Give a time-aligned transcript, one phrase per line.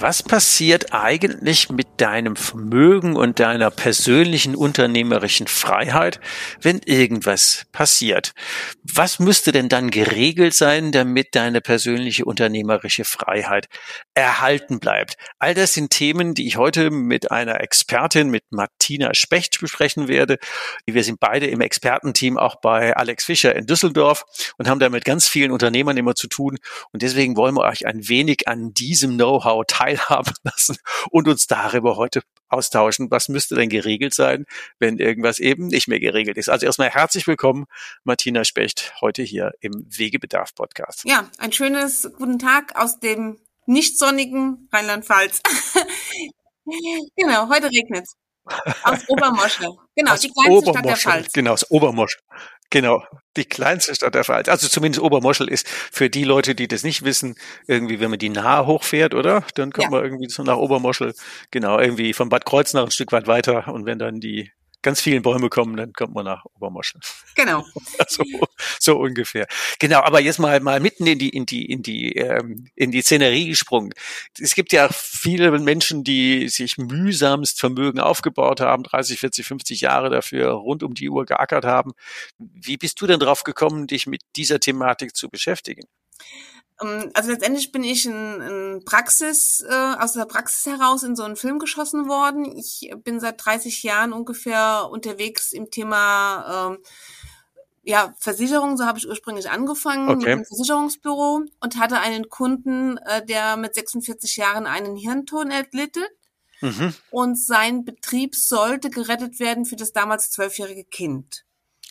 [0.00, 6.20] Was passiert eigentlich mit deinem Vermögen und deiner persönlichen unternehmerischen Freiheit,
[6.60, 8.32] wenn irgendwas passiert?
[8.82, 13.68] Was müsste denn dann geregelt sein, damit deine persönliche unternehmerische Freiheit
[14.14, 15.16] erhalten bleibt?
[15.38, 20.38] All das sind Themen, die ich heute mit einer Expertin, mit Martina Specht besprechen werde.
[20.86, 24.24] Wir sind beide im Expertenteam auch bei Alex Fischer in Düsseldorf
[24.58, 26.58] und haben da mit ganz vielen Unternehmern immer zu tun.
[26.92, 30.76] Und deswegen wollen wir euch ein wenig an diesem Know-how teilen teilhaben lassen
[31.10, 33.10] und uns darüber heute austauschen.
[33.10, 34.46] Was müsste denn geregelt sein,
[34.78, 36.48] wenn irgendwas eben nicht mehr geregelt ist?
[36.48, 37.66] Also erstmal herzlich willkommen,
[38.04, 41.02] Martina Specht, heute hier im Wegebedarf Podcast.
[41.04, 45.40] Ja, ein schönes guten Tag aus dem nicht sonnigen Rheinland-Pfalz.
[47.16, 48.16] genau, heute regnet es.
[48.82, 49.70] Aus Obermoschel.
[49.96, 51.32] Genau, aus die kleinste Stadt der Pfalz.
[51.32, 52.20] Genau, aus Obermoschel.
[52.70, 53.04] Genau,
[53.36, 54.48] die kleinste Stadt der Pfalz.
[54.48, 58.30] Also zumindest Obermoschel ist für die Leute, die das nicht wissen, irgendwie, wenn man die
[58.30, 59.44] Nahe hochfährt, oder?
[59.54, 59.90] Dann kommt ja.
[59.90, 61.14] man irgendwie so nach Obermoschel,
[61.50, 63.68] genau, irgendwie von Bad Kreuznach ein Stück weit weiter.
[63.68, 64.50] Und wenn dann die
[64.84, 67.00] ganz vielen Bäume kommen, dann kommt man nach Obermoschel.
[67.34, 67.64] Genau.
[68.08, 68.22] so,
[68.78, 69.48] so ungefähr.
[69.80, 73.02] Genau, aber jetzt mal mal mitten in die in die in die ähm, in die
[73.02, 73.92] Szenerie gesprungen.
[74.38, 80.10] Es gibt ja viele Menschen, die sich mühsamst Vermögen aufgebaut haben, 30, 40, 50 Jahre
[80.10, 81.92] dafür rund um die Uhr geackert haben.
[82.38, 85.88] Wie bist du denn drauf gekommen, dich mit dieser Thematik zu beschäftigen?
[86.82, 91.22] Ähm, also letztendlich bin ich in, in Praxis, äh, aus der Praxis heraus in so
[91.22, 92.44] einen Film geschossen worden.
[92.56, 96.78] Ich bin seit 30 Jahren ungefähr unterwegs im Thema äh,
[97.86, 100.16] ja, Versicherung, so habe ich ursprünglich angefangen okay.
[100.16, 105.98] mit einem Versicherungsbüro und hatte einen Kunden, äh, der mit 46 Jahren einen Hirnton erlitt.
[106.60, 106.94] Mhm.
[107.10, 111.44] Und sein Betrieb sollte gerettet werden für das damals zwölfjährige Kind.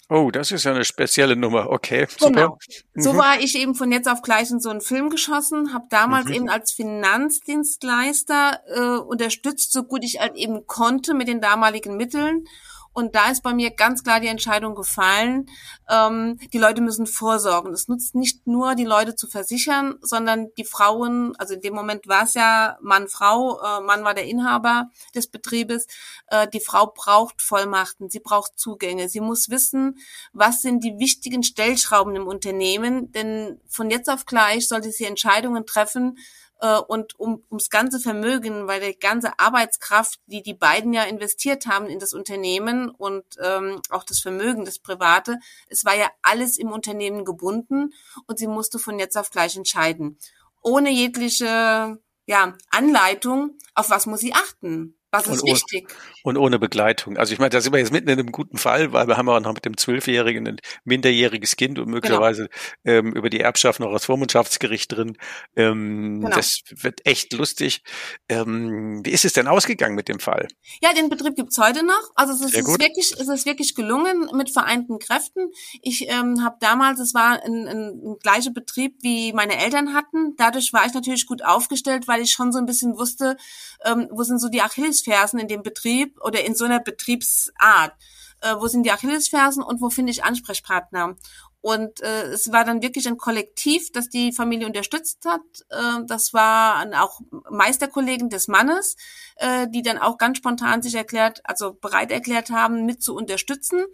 [0.10, 1.70] Oh, das ist ja eine spezielle Nummer.
[1.70, 2.58] Okay, genau.
[2.94, 3.02] Mhm.
[3.02, 6.26] So war ich eben von jetzt auf gleich in so einen Film geschossen, habe damals
[6.26, 6.34] mhm.
[6.34, 12.46] eben als Finanzdienstleister äh, unterstützt, so gut ich halt eben konnte mit den damaligen Mitteln
[12.94, 15.48] und da ist bei mir ganz klar die Entscheidung gefallen,
[15.90, 17.74] ähm, die Leute müssen vorsorgen.
[17.74, 22.08] Es nutzt nicht nur, die Leute zu versichern, sondern die Frauen, also in dem Moment
[22.08, 25.88] war es ja Mann, Frau, äh, Mann war der Inhaber des Betriebes,
[26.28, 29.98] äh, die Frau braucht Vollmachten, sie braucht Zugänge, sie muss wissen,
[30.32, 35.66] was sind die wichtigen Stellschrauben im Unternehmen, denn von jetzt auf gleich sollte sie Entscheidungen
[35.66, 36.18] treffen,
[36.64, 41.68] äh, und um, ums ganze Vermögen, weil die ganze Arbeitskraft, die die beiden ja investiert
[41.68, 45.38] haben in das Unternehmen und ähm, auch das Vermögen, das Private,
[45.68, 47.94] es war ja alles im Unternehmen gebunden
[48.28, 50.18] und sie musste von jetzt auf gleich entscheiden.
[50.62, 54.96] Ohne jegliche ja, Anleitung, auf was muss sie achten?
[55.14, 55.88] Was ist und wichtig?
[56.24, 57.18] Und ohne Begleitung.
[57.18, 59.30] Also ich meine, da sind wir jetzt mitten in einem guten Fall, weil wir haben
[59.30, 62.50] auch noch mit dem Zwölfjährigen ein minderjähriges Kind und möglicherweise
[62.84, 62.98] genau.
[62.98, 65.16] ähm, über die Erbschaft noch das Vormundschaftsgericht drin.
[65.56, 66.36] Ähm, genau.
[66.36, 67.84] Das wird echt lustig.
[68.28, 70.48] Ähm, wie ist es denn ausgegangen mit dem Fall?
[70.82, 72.12] Ja, den Betrieb gibt's heute noch.
[72.16, 75.52] Also es ist, ist wirklich, es ist wirklich gelungen mit vereinten Kräften.
[75.84, 80.36] Ich ähm, habe damals, es war ein, ein, ein gleicher Betrieb, wie meine Eltern hatten.
[80.38, 83.38] Dadurch war ich natürlich gut aufgestellt, weil ich schon so ein bisschen wusste,
[83.86, 87.94] ähm, wo sind so die Achilles Achillesfersen in dem Betrieb oder in so einer Betriebsart?
[88.42, 91.16] Äh, wo sind die Achillesfersen und wo finde ich Ansprechpartner?
[91.62, 95.42] Und äh, es war dann wirklich ein Kollektiv, das die Familie unterstützt hat.
[95.70, 98.98] Äh, das waren auch Meisterkollegen des Mannes,
[99.38, 103.86] äh, die dann auch ganz spontan sich erklärt, also bereit erklärt haben, mit zu unterstützen,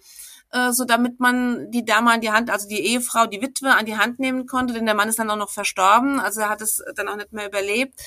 [0.52, 3.86] äh, so damit man die Dame an die Hand, also die Ehefrau, die Witwe an
[3.86, 6.62] die Hand nehmen konnte, denn der Mann ist dann auch noch verstorben, also er hat
[6.62, 8.02] es dann auch nicht mehr überlebt.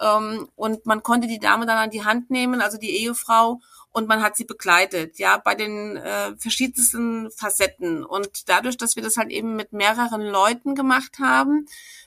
[0.00, 3.60] Ähm, und man konnte die Dame dann an die Hand nehmen, also die Ehefrau,
[3.94, 8.04] und man hat sie begleitet, ja, bei den äh, verschiedensten Facetten.
[8.04, 11.66] Und dadurch, dass wir das halt eben mit mehreren Leuten gemacht haben,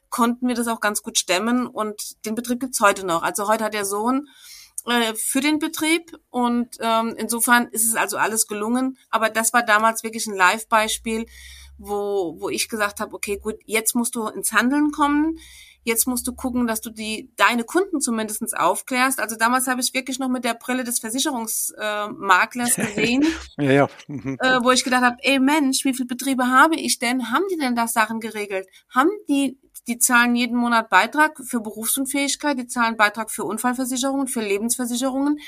[0.09, 3.23] konnten wir das auch ganz gut stemmen und den Betrieb gibt's heute noch.
[3.23, 4.27] Also heute hat der Sohn
[4.85, 8.97] äh, für den Betrieb und ähm, insofern ist es also alles gelungen.
[9.09, 11.25] Aber das war damals wirklich ein Live-Beispiel,
[11.77, 15.37] wo, wo ich gesagt habe, okay, gut, jetzt musst du ins Handeln kommen.
[15.83, 19.21] Jetzt musst du gucken, dass du die deine Kunden zumindestens aufklärst.
[19.21, 23.25] Also damals habe ich wirklich noch mit der Brille des Versicherungsmaklers äh, gesehen,
[23.57, 23.89] ja, ja.
[24.09, 27.31] Äh, wo ich gedacht habe, ey Mensch, wie viele Betriebe habe ich denn?
[27.31, 28.67] Haben die denn da Sachen geregelt?
[28.93, 29.57] Haben die
[29.87, 35.39] die zahlen jeden Monat Beitrag für Berufsunfähigkeit, die zahlen Beitrag für Unfallversicherungen, für Lebensversicherungen.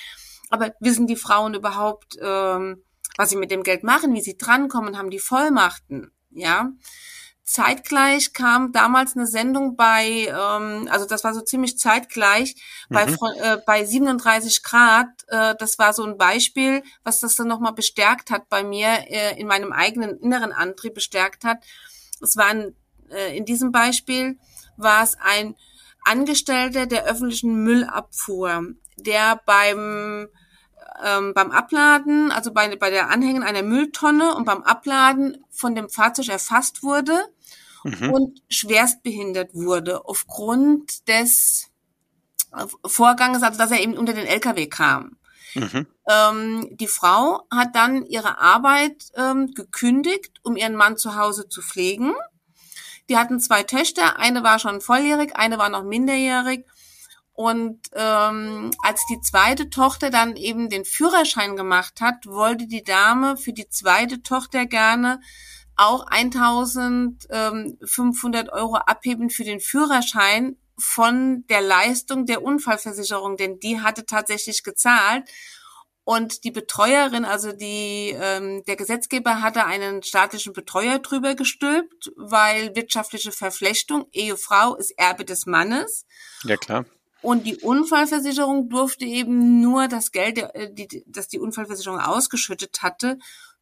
[0.49, 2.83] Aber wissen die Frauen überhaupt, ähm,
[3.17, 6.71] was sie mit dem Geld machen, wie sie drankommen, haben die Vollmachten, ja?
[7.49, 12.55] zeitgleich kam damals eine Sendung bei, ähm, also das war so ziemlich zeitgleich,
[12.89, 12.95] mhm.
[12.95, 13.05] bei,
[13.41, 15.07] äh, bei 37 Grad.
[15.29, 19.39] Äh, das war so ein Beispiel, was das dann nochmal bestärkt hat bei mir, äh,
[19.39, 21.57] in meinem eigenen inneren Antrieb bestärkt hat.
[22.21, 22.75] Es war ein,
[23.09, 24.37] äh, in diesem Beispiel
[24.77, 25.55] war es ein
[26.05, 30.27] Angestellter der öffentlichen Müllabfuhr, der beim
[31.03, 35.89] ähm, beim Abladen, also bei, bei der Anhängen einer Mülltonne und beim Abladen von dem
[35.89, 37.17] Fahrzeug erfasst wurde
[37.83, 38.11] mhm.
[38.11, 41.69] und schwerst behindert wurde aufgrund des
[42.85, 45.17] Vorgangs, also dass er eben unter den LKW kam.
[45.55, 45.87] Mhm.
[46.07, 51.61] Ähm, die Frau hat dann ihre Arbeit ähm, gekündigt, um ihren Mann zu Hause zu
[51.61, 52.13] pflegen.
[53.09, 56.65] Die hatten zwei Töchter, eine war schon volljährig, eine war noch minderjährig.
[57.39, 63.37] Und ähm, als die zweite Tochter dann eben den Führerschein gemacht hat, wollte die Dame
[63.37, 65.21] für die zweite Tochter gerne
[65.77, 74.05] auch 1500 Euro abheben für den Führerschein von der Leistung der Unfallversicherung, denn die hatte
[74.05, 75.23] tatsächlich gezahlt.
[76.03, 82.75] Und die Betreuerin, also die, ähm, der Gesetzgeber hatte einen staatlichen Betreuer drüber gestülpt, weil
[82.75, 86.05] wirtschaftliche Verflechtung, Ehefrau ist Erbe des Mannes.
[86.43, 86.83] Ja, klar.
[87.21, 90.71] Und die Unfallversicherung durfte eben nur das Geld, äh,
[91.05, 93.17] das die Unfallversicherung ausgeschüttet hatte,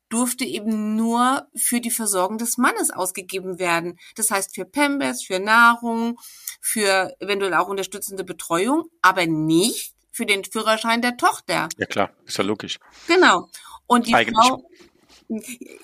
[0.09, 4.00] durfte eben nur für die Versorgung des Mannes ausgegeben werden.
[4.15, 6.19] Das heißt für Pembers, für Nahrung,
[6.62, 11.68] für eventuell auch unterstützende Betreuung, aber nicht für den Führerschein der Tochter.
[11.77, 12.80] Ja klar, ist ja logisch.
[13.07, 13.50] Genau.
[13.86, 14.36] Und die Eigentlich.
[14.36, 14.69] Frau,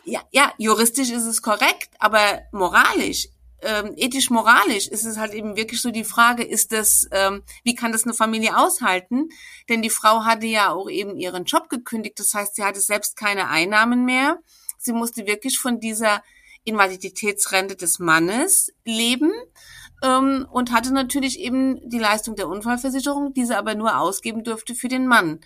[0.05, 3.27] ja, ja, juristisch ist es korrekt, aber moralisch
[3.63, 7.91] ähm, ethisch-moralisch ist es halt eben wirklich so die Frage, ist das, ähm, wie kann
[7.91, 9.29] das eine Familie aushalten?
[9.69, 13.15] Denn die Frau hatte ja auch eben ihren Job gekündigt, das heißt, sie hatte selbst
[13.17, 14.39] keine Einnahmen mehr.
[14.77, 16.23] Sie musste wirklich von dieser
[16.65, 19.31] Invaliditätsrente des Mannes leben
[20.03, 24.87] ähm, und hatte natürlich eben die Leistung der Unfallversicherung, diese aber nur ausgeben durfte für
[24.87, 25.39] den Mann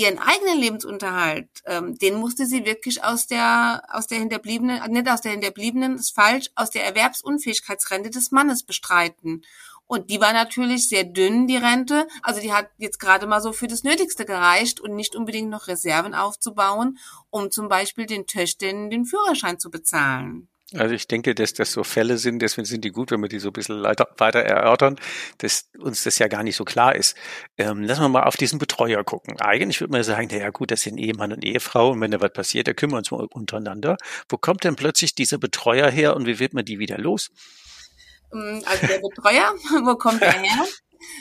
[0.00, 5.20] ihren eigenen Lebensunterhalt, ähm, den musste sie wirklich aus der, aus der hinterbliebenen, nicht aus
[5.20, 9.42] der hinterbliebenen, ist falsch, aus der Erwerbsunfähigkeitsrente des Mannes bestreiten.
[9.86, 12.06] Und die war natürlich sehr dünn, die Rente.
[12.22, 15.66] Also die hat jetzt gerade mal so für das Nötigste gereicht und nicht unbedingt noch
[15.66, 16.98] Reserven aufzubauen,
[17.28, 20.48] um zum Beispiel den Töchtern den Führerschein zu bezahlen.
[20.74, 23.40] Also ich denke, dass das so Fälle sind, deswegen sind die gut, wenn wir die
[23.40, 24.96] so ein bisschen weiter erörtern,
[25.38, 27.16] dass uns das ja gar nicht so klar ist.
[27.58, 29.40] Ähm, lassen wir mal auf diesen Betreuer gucken.
[29.40, 32.20] Eigentlich würde man sagen, na ja gut, das sind Ehemann und Ehefrau und wenn da
[32.20, 33.96] was passiert, da kümmern wir uns mal untereinander.
[34.28, 37.30] Wo kommt denn plötzlich dieser Betreuer her und wie wird man die wieder los?
[38.32, 40.66] Ähm, also der Betreuer, wo kommt er her?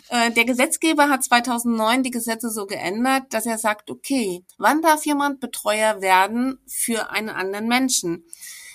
[0.09, 5.05] Äh, der Gesetzgeber hat 2009 die Gesetze so geändert, dass er sagt, okay, wann darf
[5.05, 8.25] jemand Betreuer werden für einen anderen Menschen?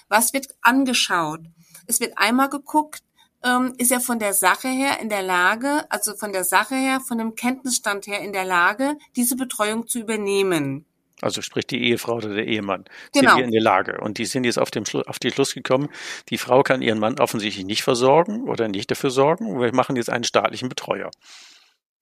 [0.09, 1.41] Was wird angeschaut?
[1.87, 3.03] Es wird einmal geguckt,
[3.45, 7.01] ähm, ist er von der Sache her in der Lage, also von der Sache her,
[7.01, 10.87] von dem Kenntnisstand her in der Lage, diese Betreuung zu übernehmen.
[11.21, 13.31] Also sprich die Ehefrau oder der Ehemann genau.
[13.31, 14.01] sind hier in der Lage.
[14.01, 15.89] Und die sind jetzt auf, dem auf die Schluss gekommen,
[16.29, 19.61] die Frau kann ihren Mann offensichtlich nicht versorgen oder nicht dafür sorgen.
[19.61, 21.11] Wir machen jetzt einen staatlichen Betreuer.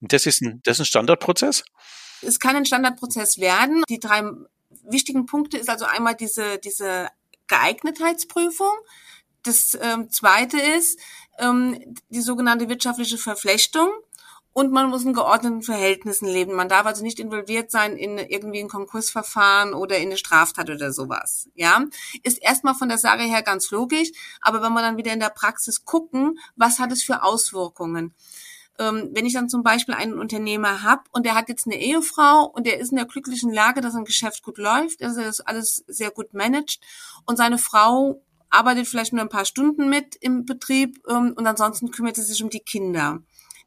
[0.01, 1.63] Und das ist ein, das ist ein Standardprozess?
[2.21, 3.83] Es kann ein Standardprozess werden.
[3.89, 4.23] Die drei
[4.89, 7.07] wichtigen Punkte ist also einmal diese, diese
[7.47, 8.73] Geeignetheitsprüfung.
[9.43, 10.99] Das ähm, zweite ist
[11.37, 13.89] ähm, die sogenannte wirtschaftliche Verflechtung.
[14.55, 16.53] Und man muss in geordneten Verhältnissen leben.
[16.53, 20.93] Man darf also nicht involviert sein in irgendwie ein Konkursverfahren oder in eine Straftat oder
[20.93, 21.49] sowas.
[21.55, 21.83] Ja,
[22.21, 24.11] ist erstmal von der Sache her ganz logisch.
[24.41, 28.13] Aber wenn wir dann wieder in der Praxis gucken, was hat es für Auswirkungen?
[28.79, 32.45] Ähm, wenn ich dann zum Beispiel einen Unternehmer habe und der hat jetzt eine Ehefrau
[32.45, 35.41] und der ist in der glücklichen Lage, dass ein Geschäft gut läuft, dass er das
[35.41, 36.79] alles sehr gut managt
[37.25, 41.91] und seine Frau arbeitet vielleicht nur ein paar Stunden mit im Betrieb ähm, und ansonsten
[41.91, 43.19] kümmert sie sich um die Kinder.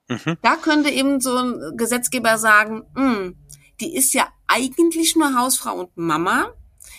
[0.08, 0.36] Mhm.
[0.42, 3.36] Da könnte eben so ein Gesetzgeber sagen, hm,
[3.80, 6.52] die ist ja eigentlich nur Hausfrau und Mama.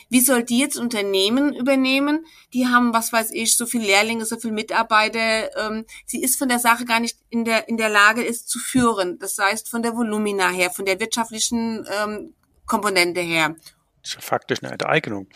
[0.09, 2.25] Wie soll die jetzt Unternehmen übernehmen?
[2.53, 5.55] Die haben, was weiß ich, so viel Lehrlinge, so viel Mitarbeiter.
[5.57, 8.59] Ähm, sie ist von der Sache gar nicht in der, in der Lage, es zu
[8.59, 9.19] führen.
[9.19, 12.33] Das heißt, von der Volumina her, von der wirtschaftlichen ähm,
[12.65, 13.55] Komponente her.
[14.01, 15.27] Das ist ja faktisch eine Enteignung.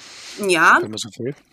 [0.48, 0.80] Ja.
[0.80, 0.88] So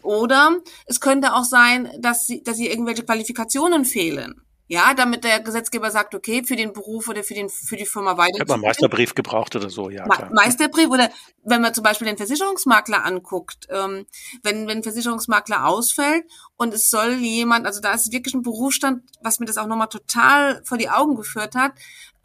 [0.03, 4.41] Oder es könnte auch sein, dass sie, dass sie irgendwelche Qualifikationen fehlen.
[4.71, 8.19] Ja, damit der Gesetzgeber sagt, okay, für den Beruf oder für, den, für die Firma
[8.19, 8.41] weiter.
[8.41, 10.05] Hat man Meisterbrief gebraucht oder so, ja.
[10.05, 10.31] Klar.
[10.33, 11.11] Meisterbrief oder
[11.43, 14.05] wenn man zum Beispiel den Versicherungsmakler anguckt, ähm,
[14.43, 16.25] wenn, wenn ein Versicherungsmakler ausfällt
[16.59, 19.89] und es soll jemand, also da ist wirklich ein Berufsstand, was mir das auch nochmal
[19.89, 21.73] total vor die Augen geführt hat,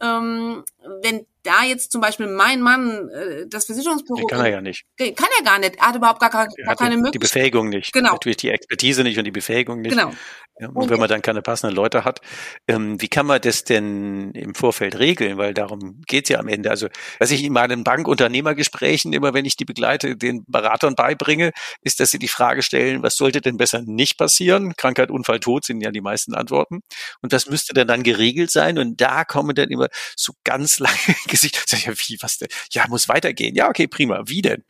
[0.03, 0.63] ähm,
[1.01, 4.27] wenn da jetzt zum Beispiel mein Mann äh, das Versicherungsbüro...
[4.27, 4.85] Kann er ja nicht.
[4.97, 5.75] Kann er gar nicht.
[5.75, 7.13] Er hat überhaupt gar, gar, gar keine Möglichkeit.
[7.13, 7.91] Die Befähigung nicht.
[7.93, 8.13] Genau.
[8.13, 9.91] Natürlich die Expertise nicht und die Befähigung nicht.
[9.91, 10.11] Genau.
[10.59, 12.21] Ja, und, und wenn man dann keine passenden Leute hat,
[12.67, 15.37] ähm, wie kann man das denn im Vorfeld regeln?
[15.37, 16.69] Weil darum geht's ja am Ende.
[16.69, 21.99] Also, was ich in meinen Bankunternehmergesprächen immer, wenn ich die begleite, den Beratern beibringe, ist,
[21.99, 24.75] dass sie die Frage stellen, was sollte denn besser nicht passieren?
[24.77, 26.81] Krankheit, Unfall, Tod sind ja die meisten Antworten.
[27.21, 28.77] Und das müsste dann dann geregelt sein.
[28.77, 31.61] Und da kommen dann immer so ganz lange Gesichter.
[31.65, 32.49] Sag ja, wie, was denn?
[32.71, 33.55] Ja, muss weitergehen.
[33.55, 34.23] Ja, okay, prima.
[34.25, 34.63] Wie denn?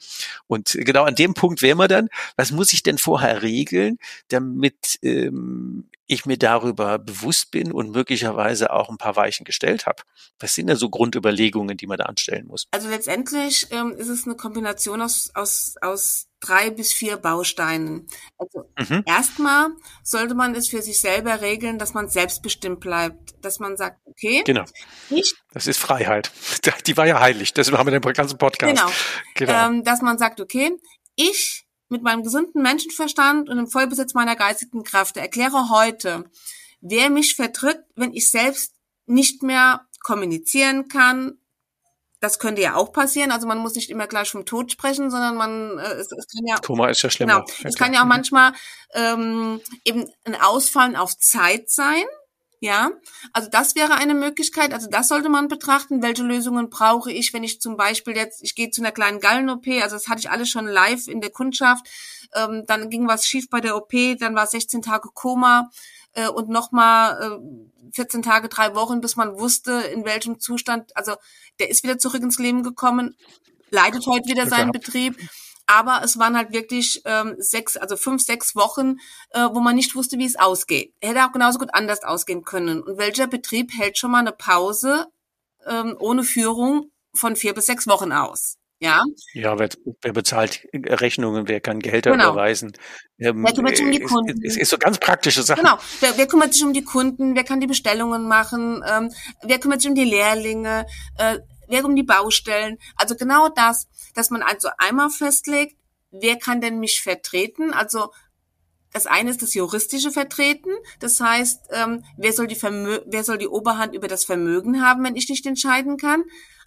[0.48, 4.00] Und genau an dem Punkt wären wir dann, was muss ich denn vorher regeln,
[4.30, 10.04] damit ähm, ich mir darüber bewusst bin und möglicherweise auch ein paar Weichen gestellt habe.
[10.40, 12.68] Was sind denn so Grundüberlegungen, die man da anstellen muss?
[12.72, 18.08] Also letztendlich ähm, ist es eine Kombination aus, aus, aus drei bis vier Bausteinen.
[18.38, 19.04] Also mhm.
[19.06, 19.70] erstmal
[20.04, 24.44] sollte man es für sich selber regeln, dass man selbstbestimmt bleibt, dass man sagt, okay,
[24.46, 24.66] genau.
[25.10, 26.32] Ich, das ist Freiheit.
[26.88, 28.76] Die war ja heilig, deswegen haben wir den ganzen Podcast.
[28.76, 28.92] Genau.
[29.36, 29.68] genau.
[29.68, 30.72] Ähm, dass man sagt, okay,
[31.16, 36.26] ich mit meinem gesunden Menschenverstand und im Vollbesitz meiner geistigen Kräfte erkläre heute,
[36.82, 38.74] wer mich vertritt, wenn ich selbst
[39.06, 41.38] nicht mehr kommunizieren kann.
[42.20, 43.32] Das könnte ja auch passieren.
[43.32, 46.46] Also man muss nicht immer gleich vom Tod sprechen, sondern man äh, es, es kann
[46.48, 47.44] ja Koma ist ja schlimmer.
[47.46, 48.54] Genau, es kann ja auch manchmal
[48.94, 52.06] ähm, eben ein Ausfallen auf Zeit sein.
[52.64, 52.92] Ja,
[53.34, 54.72] also das wäre eine Möglichkeit.
[54.72, 56.02] Also das sollte man betrachten.
[56.02, 59.68] Welche Lösungen brauche ich, wenn ich zum Beispiel jetzt, ich gehe zu einer kleinen Gallen-OP,
[59.82, 61.86] also das hatte ich alles schon live in der Kundschaft.
[62.34, 65.72] Ähm, dann ging was schief bei der OP, dann war 16 Tage Koma
[66.14, 71.16] äh, und nochmal äh, 14 Tage, drei Wochen, bis man wusste, in welchem Zustand, also
[71.60, 73.18] der ist wieder zurück ins Leben gekommen,
[73.72, 75.18] leidet heute wieder seinen Betrieb
[75.74, 78.98] aber es waren halt wirklich ähm, sechs, also fünf, sechs Wochen,
[79.32, 80.94] äh, wo man nicht wusste, wie es ausgeht.
[81.02, 82.84] Hätte auch genauso gut anders ausgehen können.
[82.84, 85.08] Und welcher Betrieb hält schon mal eine Pause
[85.68, 88.58] ähm, ohne Führung von vier bis sechs Wochen aus?
[88.80, 89.02] Ja.
[89.34, 89.70] Ja, wer,
[90.02, 92.32] wer bezahlt Rechnungen, wer kann Gehälter genau.
[92.34, 92.74] überweisen?
[93.18, 94.44] Ähm, wer kümmert sich um die Kunden?
[94.44, 95.64] Es, es ist so ganz praktische Sachen.
[95.64, 95.78] Genau.
[96.02, 97.34] Wer, wer kümmert sich um die Kunden?
[97.36, 98.84] Wer kann die Bestellungen machen?
[98.86, 99.10] Ähm,
[99.42, 100.86] wer kümmert sich um die Lehrlinge?
[101.18, 102.78] Äh, wer um die Baustellen?
[102.96, 105.76] Also genau das dass man also einmal festlegt,
[106.12, 107.74] wer kann denn mich vertreten?
[107.74, 108.12] Also
[108.92, 113.40] das eine ist das juristische Vertreten, das heißt, ähm, wer, soll die Vermö wer soll
[113.40, 116.24] die Oberhand über das Vermögen haben, wenn ich nicht entscheiden kann,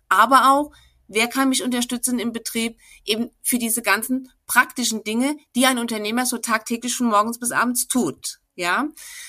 [0.08, 0.72] aber auch,
[1.06, 6.26] wer kann mich unterstützen im Betrieb eben für diese ganzen praktischen Dinge, die ein Unternehmer
[6.26, 8.40] so tagtäglich von morgens bis abends tut.
[8.56, 8.88] Ja,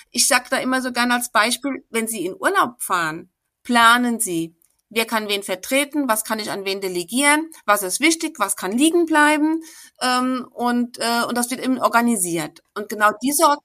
[0.10, 3.30] ich sage da immer so gern als Beispiel, wenn Sie in Urlaub fahren,
[3.62, 4.57] planen Sie,
[4.90, 8.72] wer kann wen vertreten, was kann ich an wen delegieren, was ist wichtig, was kann
[8.72, 9.62] liegen bleiben
[10.02, 12.62] ähm, und, äh, und das wird eben organisiert.
[12.76, 13.58] Und genau diese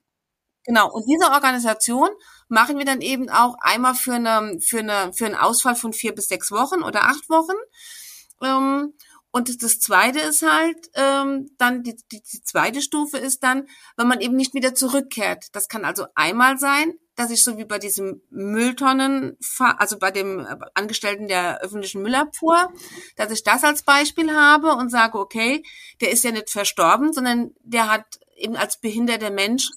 [0.64, 2.08] Genau, und diese Organisation
[2.48, 6.14] machen wir dann eben auch einmal für, eine, für, eine, für einen Ausfall von vier
[6.14, 7.56] bis sechs Wochen oder acht Wochen.
[8.42, 8.94] Ähm,
[9.32, 14.06] und das Zweite ist halt, ähm, dann die, die, die zweite Stufe ist dann, wenn
[14.06, 15.46] man eben nicht wieder zurückkehrt.
[15.52, 20.46] Das kann also einmal sein, dass ich so wie bei diesem Mülltonnen, also bei dem
[20.74, 22.72] Angestellten der öffentlichen Müllabfuhr,
[23.16, 25.62] dass ich das als Beispiel habe und sage, okay,
[26.00, 28.04] der ist ja nicht verstorben, sondern der hat
[28.36, 29.70] eben als behinderter Mensch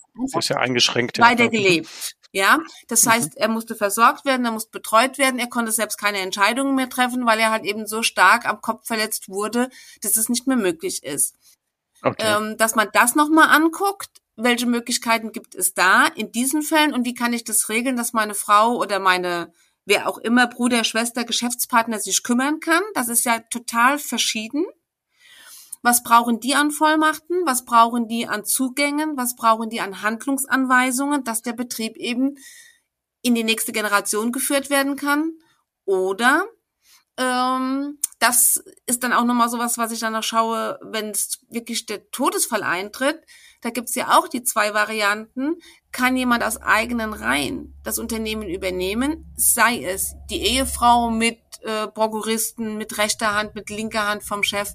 [0.49, 2.15] ja eingeschränkt weitergelebt.
[2.31, 3.11] Ja, das mhm.
[3.11, 6.89] heißt, er musste versorgt werden, er musste betreut werden, er konnte selbst keine Entscheidungen mehr
[6.89, 9.69] treffen, weil er halt eben so stark am Kopf verletzt wurde,
[10.01, 11.35] dass es nicht mehr möglich ist.
[12.01, 12.23] Okay.
[12.25, 17.05] Ähm, dass man das nochmal anguckt, welche Möglichkeiten gibt es da in diesen Fällen und
[17.05, 19.53] wie kann ich das regeln, dass meine Frau oder meine,
[19.85, 22.83] wer auch immer, Bruder, Schwester, Geschäftspartner sich kümmern kann.
[22.93, 24.65] Das ist ja total verschieden.
[25.81, 27.45] Was brauchen die an Vollmachten?
[27.45, 29.17] Was brauchen die an Zugängen?
[29.17, 32.37] Was brauchen die an Handlungsanweisungen, dass der Betrieb eben
[33.21, 35.33] in die nächste Generation geführt werden kann?
[35.85, 36.45] Oder
[37.17, 41.85] ähm, das ist dann auch nochmal sowas, was ich dann noch schaue, wenn es wirklich
[41.85, 43.21] der Todesfall eintritt.
[43.65, 45.55] Da gibt's ja auch die zwei Varianten.
[45.91, 49.33] Kann jemand aus eigenen Reihen das Unternehmen übernehmen?
[49.37, 54.71] Sei es die Ehefrau mit äh, Prokuristen, mit rechter Hand, mit linker Hand vom Chef,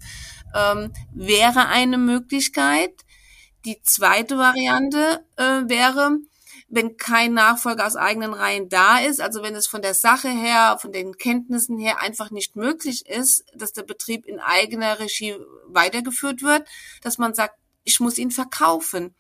[0.57, 2.91] ähm, wäre eine Möglichkeit.
[3.65, 6.19] Die zweite Variante äh, wäre,
[6.69, 10.79] wenn kein Nachfolger aus eigenen Reihen da ist, also wenn es von der Sache her,
[10.81, 15.37] von den Kenntnissen her einfach nicht möglich ist, dass der Betrieb in eigener Regie
[15.69, 16.67] weitergeführt wird,
[17.03, 19.15] dass man sagt, ich muss ihn verkaufen.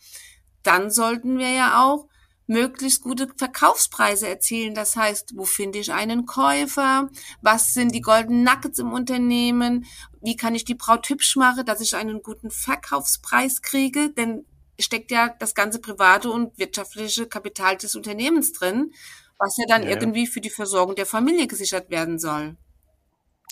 [0.62, 2.06] Dann sollten wir ja auch
[2.50, 4.74] möglichst gute Verkaufspreise erzielen.
[4.74, 7.08] Das heißt, wo finde ich einen Käufer?
[7.42, 9.86] Was sind die Golden Nuggets im Unternehmen?
[10.20, 14.10] Wie kann ich die Braut hübsch machen, dass ich einen guten Verkaufspreis kriege?
[14.10, 14.44] Denn
[14.80, 18.92] steckt ja das ganze private und wirtschaftliche Kapital des Unternehmens drin,
[19.38, 19.90] was ja dann ja.
[19.90, 22.56] irgendwie für die Versorgung der Familie gesichert werden soll.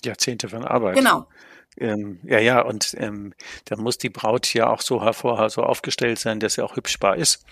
[0.03, 0.95] Jahrzehnte von Arbeit.
[0.95, 1.27] Genau.
[1.77, 3.33] Ähm, ja, ja, und ähm,
[3.65, 7.15] da muss die Braut ja auch so hervor so aufgestellt sein, dass sie auch hübschbar
[7.15, 7.45] ist.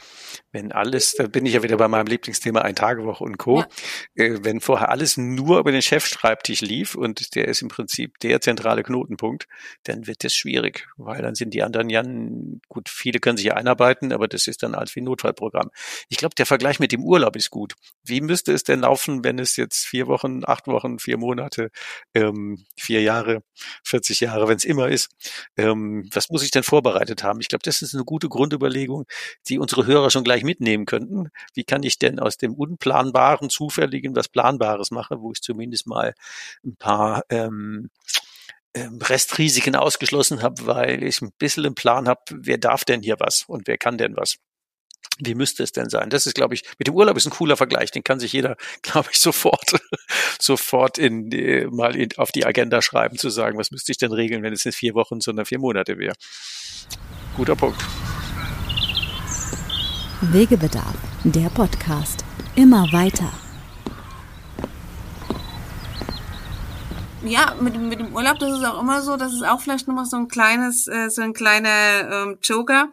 [0.52, 3.60] Wenn alles, da bin ich ja wieder bei meinem Lieblingsthema Ein Tagewoche und Co.
[4.16, 4.26] Ja.
[4.26, 8.42] Äh, wenn vorher alles nur über den Chefschreibtisch lief und der ist im Prinzip der
[8.42, 9.48] zentrale Knotenpunkt,
[9.84, 12.04] dann wird das schwierig, weil dann sind die anderen ja,
[12.68, 15.70] gut, viele können sich ja einarbeiten, aber das ist dann als wie ein Notfallprogramm.
[16.10, 17.76] Ich glaube, der Vergleich mit dem Urlaub ist gut.
[18.04, 21.70] Wie müsste es denn laufen, wenn es jetzt vier Wochen, acht Wochen, vier Monate,
[22.14, 23.44] ähm, vier Jahre,
[23.84, 25.10] 40 30 Jahre, wenn es immer ist.
[25.56, 27.40] Ähm, was muss ich denn vorbereitet haben?
[27.42, 29.06] Ich glaube, das ist eine gute Grundüberlegung,
[29.48, 31.30] die unsere Hörer schon gleich mitnehmen könnten.
[31.54, 36.14] Wie kann ich denn aus dem Unplanbaren, Zufälligen was Planbares machen, wo ich zumindest mal
[36.66, 37.90] ein paar ähm,
[38.74, 43.18] ähm Restrisiken ausgeschlossen habe, weil ich ein bisschen im Plan habe, wer darf denn hier
[43.20, 44.38] was und wer kann denn was.
[45.20, 46.12] Wie müsste es denn sein?
[46.12, 47.90] Das ist, glaube ich, mit dem Urlaub ist ein cooler Vergleich.
[47.92, 49.72] Den kann sich jeder, glaube ich, sofort,
[50.40, 54.12] sofort in, äh, mal in, auf die Agenda schreiben, zu sagen, was müsste ich denn
[54.12, 56.14] regeln, wenn es nicht vier Wochen, sondern vier Monate wäre.
[57.36, 57.84] Guter Punkt.
[60.22, 62.24] Wegebedarf, der Podcast.
[62.56, 63.32] Immer weiter.
[67.24, 70.06] Ja, mit, mit dem Urlaub, das ist auch immer so, das ist auch vielleicht nochmal
[70.06, 72.90] so ein kleines, äh, so ein kleiner ähm, Joker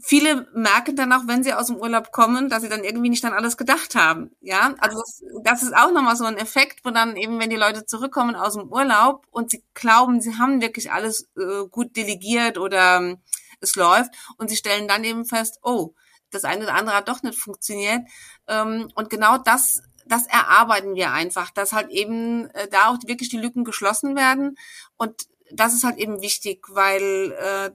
[0.00, 3.24] viele merken dann auch, wenn sie aus dem Urlaub kommen, dass sie dann irgendwie nicht
[3.24, 4.30] an alles gedacht haben.
[4.40, 7.56] Ja, also das, das ist auch nochmal so ein Effekt, wo dann eben, wenn die
[7.56, 12.58] Leute zurückkommen aus dem Urlaub und sie glauben, sie haben wirklich alles äh, gut delegiert
[12.58, 13.16] oder äh,
[13.60, 15.94] es läuft und sie stellen dann eben fest, oh,
[16.30, 18.02] das eine oder andere hat doch nicht funktioniert.
[18.46, 23.28] Ähm, und genau das das erarbeiten wir einfach, dass halt eben äh, da auch wirklich
[23.28, 24.56] die Lücken geschlossen werden.
[24.96, 27.70] Und das ist halt eben wichtig, weil äh,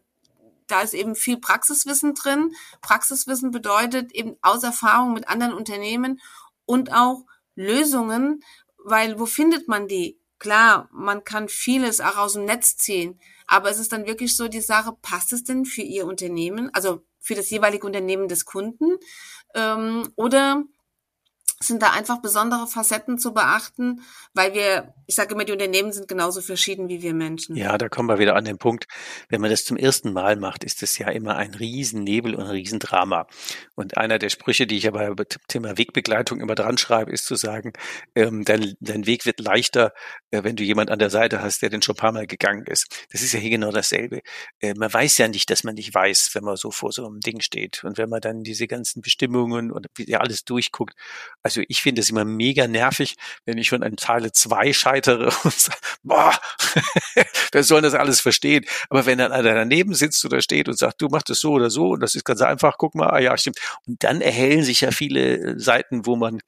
[0.73, 2.51] da ist eben viel Praxiswissen drin.
[2.81, 6.19] Praxiswissen bedeutet eben aus Erfahrung mit anderen Unternehmen
[6.65, 8.43] und auch Lösungen,
[8.83, 10.19] weil wo findet man die?
[10.39, 14.47] Klar, man kann vieles auch aus dem Netz ziehen, aber es ist dann wirklich so
[14.47, 18.97] die Sache, passt es denn für Ihr Unternehmen, also für das jeweilige Unternehmen des Kunden?
[19.53, 20.63] Ähm, oder
[21.67, 24.01] sind da einfach besondere Facetten zu beachten,
[24.33, 27.55] weil wir, ich sage immer, die Unternehmen sind genauso verschieden wie wir Menschen.
[27.55, 28.85] Ja, da kommen wir wieder an den Punkt,
[29.29, 32.49] wenn man das zum ersten Mal macht, ist es ja immer ein Riesennebel und ein
[32.49, 33.27] Riesendrama.
[33.75, 37.35] Und einer der Sprüche, die ich aber beim Thema Wegbegleitung immer dran schreibe, ist zu
[37.35, 37.73] sagen,
[38.15, 39.93] ähm, dein, dein Weg wird leichter,
[40.31, 42.65] äh, wenn du jemand an der Seite hast, der den schon ein paar Mal gegangen
[42.65, 43.05] ist.
[43.11, 44.21] Das ist ja hier genau dasselbe.
[44.59, 47.19] Äh, man weiß ja nicht, dass man nicht weiß, wenn man so vor so einem
[47.19, 47.83] Ding steht.
[47.83, 50.95] Und wenn man dann diese ganzen Bestimmungen und ja alles durchguckt,
[51.41, 55.53] also ich finde es immer mega nervig, wenn ich schon an Teile zwei scheitere und
[55.53, 56.33] sage, boah,
[57.51, 58.65] wer soll das alles verstehen?
[58.89, 61.69] Aber wenn dann einer daneben sitzt oder steht und sagt, du machst das so oder
[61.69, 63.59] so und das ist ganz einfach, guck mal, ah ja, stimmt.
[63.85, 66.39] Und dann erhellen sich ja viele äh, Seiten, wo man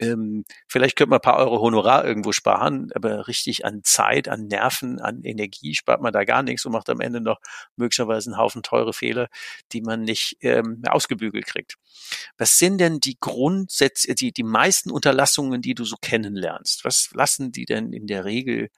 [0.00, 4.46] ähm, vielleicht könnte man ein paar Euro Honorar irgendwo sparen, aber richtig an Zeit, an
[4.48, 7.40] Nerven, an Energie spart man da gar nichts und macht am Ende noch
[7.76, 9.28] möglicherweise einen Haufen teure Fehler,
[9.72, 11.76] die man nicht ähm, ausgebügelt kriegt.
[12.38, 16.84] Was sind denn die Grundsätze, die, die meisten Unterlassungen, die du so kennenlernst?
[16.84, 18.70] Was lassen die denn in der Regel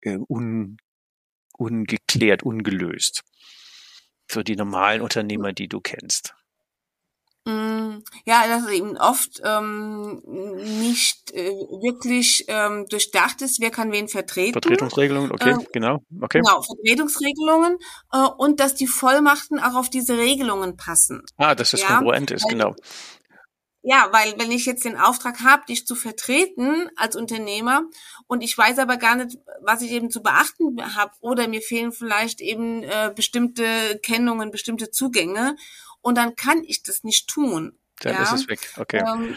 [0.00, 0.76] äh, un,
[1.56, 3.22] ungeklärt, ungelöst?
[4.26, 6.34] Für die normalen Unternehmer, die du kennst.
[7.46, 10.22] Mm, ja, dass es eben oft ähm,
[10.80, 14.54] nicht äh, wirklich ähm, durchdacht ist, wer kann wen vertreten.
[14.54, 15.98] Vertretungsregelungen, okay, ähm, genau.
[16.22, 16.40] Okay.
[16.40, 17.76] Genau, Vertretungsregelungen
[18.12, 21.22] äh, und dass die Vollmachten auch auf diese Regelungen passen.
[21.36, 21.88] Ah, dass das ja?
[21.88, 22.74] kongruent ist, genau.
[23.86, 27.82] Ja, weil wenn ich jetzt den Auftrag habe, dich zu vertreten als Unternehmer
[28.26, 31.92] und ich weiß aber gar nicht, was ich eben zu beachten habe oder mir fehlen
[31.92, 35.56] vielleicht eben äh, bestimmte Kennungen, bestimmte Zugänge
[36.00, 37.78] und dann kann ich das nicht tun.
[38.00, 38.22] Dann ja?
[38.22, 39.04] ist es weg, okay.
[39.06, 39.36] Ähm,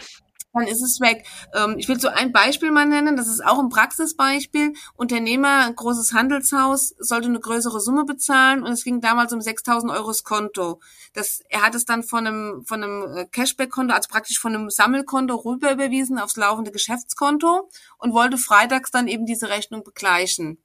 [0.52, 1.24] dann ist es weg.
[1.54, 4.72] Ähm, ich will so ein Beispiel mal nennen, das ist auch ein Praxisbeispiel.
[4.94, 9.92] Unternehmer, ein großes Handelshaus, sollte eine größere Summe bezahlen und es ging damals um 6.000
[9.94, 10.80] Euro das Konto.
[11.12, 14.70] Das, er hat es dann von einem, von einem äh, Cashback-Konto, also praktisch von einem
[14.70, 20.58] Sammelkonto rüber überwiesen aufs laufende Geschäftskonto und wollte freitags dann eben diese Rechnung begleichen.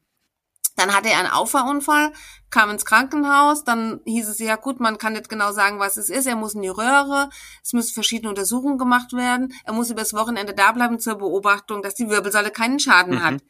[0.76, 2.12] Dann hatte er einen Auffahrunfall,
[2.50, 6.10] kam ins Krankenhaus, dann hieß es, ja gut, man kann nicht genau sagen, was es
[6.10, 7.30] ist, er muss in die Röhre,
[7.64, 11.94] es müssen verschiedene Untersuchungen gemacht werden, er muss übers Wochenende da bleiben zur Beobachtung, dass
[11.96, 13.24] die Wirbelsäule keinen Schaden mhm.
[13.24, 13.44] hat.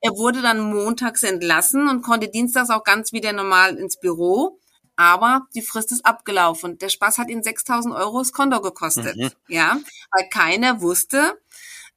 [0.00, 4.60] Er wurde dann montags entlassen und konnte dienstags auch ganz wieder normal ins Büro.
[4.96, 6.78] Aber die Frist ist abgelaufen.
[6.78, 9.16] Der Spaß hat ihn 6000 Euro das Konto gekostet.
[9.16, 9.30] Mhm.
[9.48, 9.78] Ja,
[10.12, 11.38] weil keiner wusste,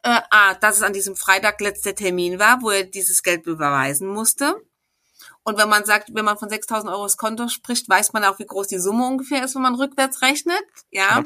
[0.04, 4.08] äh, ah, dass es an diesem Freitag letzter Termin war, wo er dieses Geld überweisen
[4.08, 4.56] musste.
[5.44, 8.38] Und wenn man sagt, wenn man von 6.000 Euro das Konto spricht, weiß man auch,
[8.40, 10.62] wie groß die Summe ungefähr ist, wenn man rückwärts rechnet.
[10.92, 11.20] Ja.
[11.20, 11.24] ja.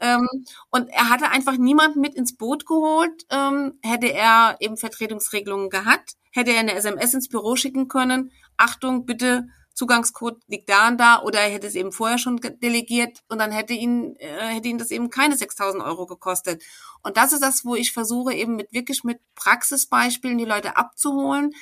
[0.00, 0.28] Ähm,
[0.70, 3.26] und er hatte einfach niemanden mit ins Boot geholt.
[3.30, 8.32] Ähm, hätte er eben Vertretungsregelungen gehabt, hätte er eine SMS ins Büro schicken können.
[8.56, 13.22] Achtung, bitte Zugangscode liegt da und da oder er hätte es eben vorher schon delegiert
[13.28, 16.62] und dann hätte ihn, äh, hätte ihn das eben keine 6000 Euro gekostet.
[17.02, 21.52] Und das ist das, wo ich versuche eben mit wirklich mit Praxisbeispielen die Leute abzuholen.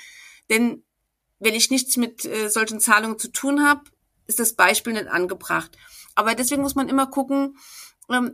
[0.51, 0.85] Denn
[1.38, 3.83] wenn ich nichts mit äh, solchen Zahlungen zu tun habe,
[4.27, 5.77] ist das Beispiel nicht angebracht.
[6.14, 7.57] Aber deswegen muss man immer gucken,
[8.11, 8.33] ähm,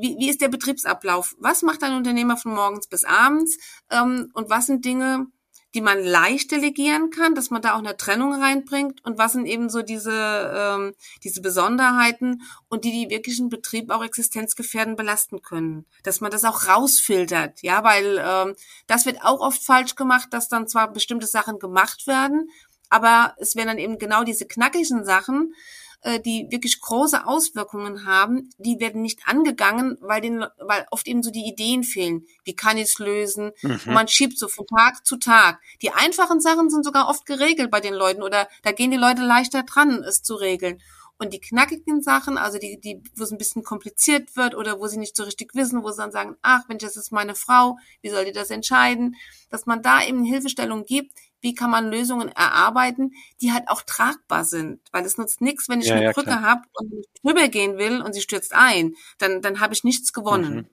[0.00, 1.34] wie, wie ist der Betriebsablauf?
[1.38, 3.58] Was macht ein Unternehmer von morgens bis abends?
[3.90, 5.26] Ähm, und was sind Dinge,
[5.74, 9.46] die man leicht delegieren kann, dass man da auch eine Trennung reinbringt und was sind
[9.46, 10.12] eben so diese,
[10.54, 15.84] ähm, diese Besonderheiten und die die wirklichen Betrieb auch existenzgefährden belasten können.
[16.02, 18.54] Dass man das auch rausfiltert, ja, weil ähm,
[18.86, 22.50] das wird auch oft falsch gemacht, dass dann zwar bestimmte Sachen gemacht werden,
[22.88, 25.54] aber es werden dann eben genau diese knackigen Sachen,
[26.02, 31.22] äh, die wirklich große Auswirkungen haben, die werden nicht angegangen, weil, den, weil oft eben
[31.22, 32.26] so die Ideen fehlen.
[32.44, 33.52] Wie kann ich es lösen?
[33.62, 33.80] Mhm.
[33.86, 35.60] Und man schiebt so von Tag zu Tag.
[35.82, 39.22] Die einfachen Sachen sind sogar oft geregelt bei den Leuten oder da gehen die Leute
[39.22, 40.80] leichter dran, es zu regeln.
[41.20, 44.86] Und die knackigen Sachen, also die, die, wo es ein bisschen kompliziert wird oder wo
[44.86, 47.76] sie nicht so richtig wissen, wo sie dann sagen, ach Mensch, das ist meine Frau,
[48.02, 49.16] wie soll die das entscheiden?
[49.50, 54.44] Dass man da eben Hilfestellung gibt, wie kann man Lösungen erarbeiten, die halt auch tragbar
[54.44, 54.80] sind.
[54.92, 58.02] Weil es nutzt nichts, wenn ich ja, eine ja, Brücke habe und drüber gehen will
[58.02, 60.54] und sie stürzt ein, dann, dann habe ich nichts gewonnen.
[60.54, 60.66] Mhm.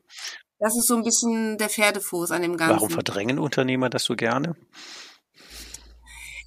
[0.59, 2.75] Das ist so ein bisschen der Pferdefuß an dem Ganzen.
[2.77, 4.55] Warum verdrängen Unternehmer das so gerne?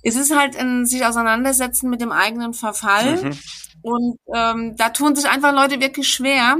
[0.02, 3.22] Es ist halt ein sich auseinandersetzen mit dem eigenen Verfall.
[3.22, 3.38] Mhm.
[3.82, 6.56] Und ähm, da tun sich einfach Leute wirklich schwer,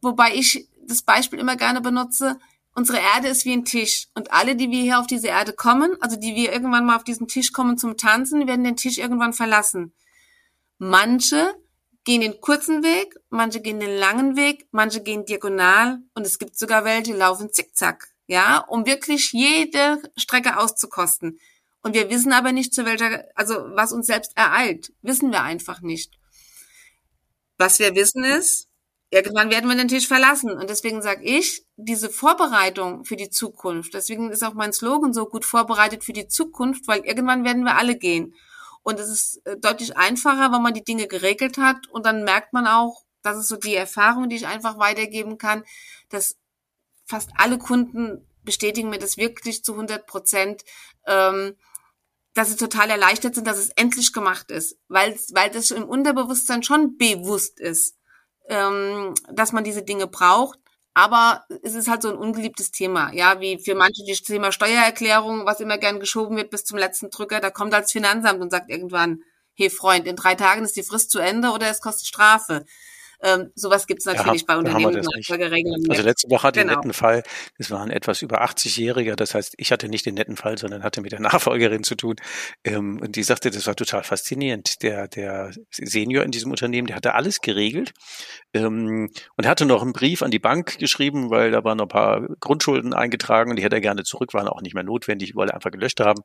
[0.00, 2.38] wobei ich das Beispiel immer gerne benutze,
[2.74, 5.96] unsere Erde ist wie ein Tisch und alle, die wir hier auf diese Erde kommen,
[6.00, 9.32] also die wir irgendwann mal auf diesen Tisch kommen zum Tanzen, werden den Tisch irgendwann
[9.32, 9.92] verlassen.
[10.78, 11.54] Manche
[12.04, 16.58] gehen den kurzen Weg, manche gehen den langen Weg, manche gehen diagonal und es gibt
[16.58, 21.38] sogar welche, die laufen zickzack, ja, um wirklich jede Strecke auszukosten.
[21.82, 25.80] Und wir wissen aber nicht, zu welcher, also was uns selbst ereilt, wissen wir einfach
[25.80, 26.12] nicht.
[27.58, 28.68] Was wir wissen ist,
[29.12, 30.50] irgendwann werden wir den Tisch verlassen.
[30.50, 35.26] Und deswegen sage ich, diese Vorbereitung für die Zukunft, deswegen ist auch mein Slogan so
[35.26, 38.34] gut vorbereitet für die Zukunft, weil irgendwann werden wir alle gehen.
[38.82, 41.88] Und es ist äh, deutlich einfacher, wenn man die Dinge geregelt hat.
[41.88, 45.62] Und dann merkt man auch, das ist so die Erfahrung, die ich einfach weitergeben kann,
[46.08, 46.36] dass
[47.04, 50.64] fast alle Kunden bestätigen mir das wirklich zu 100 Prozent,
[51.06, 51.54] ähm,
[52.32, 56.62] dass sie total erleichtert sind, dass es endlich gemacht ist, weil, weil das im Unterbewusstsein
[56.62, 57.98] schon bewusst ist
[58.52, 60.58] ähm, dass man diese Dinge braucht.
[60.94, 65.46] Aber es ist halt so ein ungeliebtes Thema, ja, wie für manche das Thema Steuererklärung,
[65.46, 67.40] was immer gern geschoben wird bis zum letzten Drücker.
[67.40, 69.22] Da kommt als Finanzamt und sagt irgendwann,
[69.54, 72.66] hey Freund, in drei Tagen ist die Frist zu Ende oder es kostet Strafe.
[73.22, 74.96] Ähm, sowas gibt es natürlich ja, bei Unternehmen.
[75.88, 76.72] Also letzte Woche hatte genau.
[76.72, 77.22] ich einen netten Fall,
[77.56, 80.82] das war ein etwas über 80-Jähriger, das heißt, ich hatte nicht den netten Fall, sondern
[80.82, 82.16] hatte mit der Nachfolgerin zu tun.
[82.64, 84.82] Ähm, und die sagte, das war total faszinierend.
[84.82, 87.92] Der, der Senior in diesem Unternehmen, der hatte alles geregelt
[88.54, 91.88] ähm, und hatte noch einen Brief an die Bank geschrieben, weil da waren noch ein
[91.88, 95.52] paar Grundschulden eingetragen und die hätte er gerne zurück, waren auch nicht mehr notwendig, wollte
[95.52, 96.22] er einfach gelöscht haben.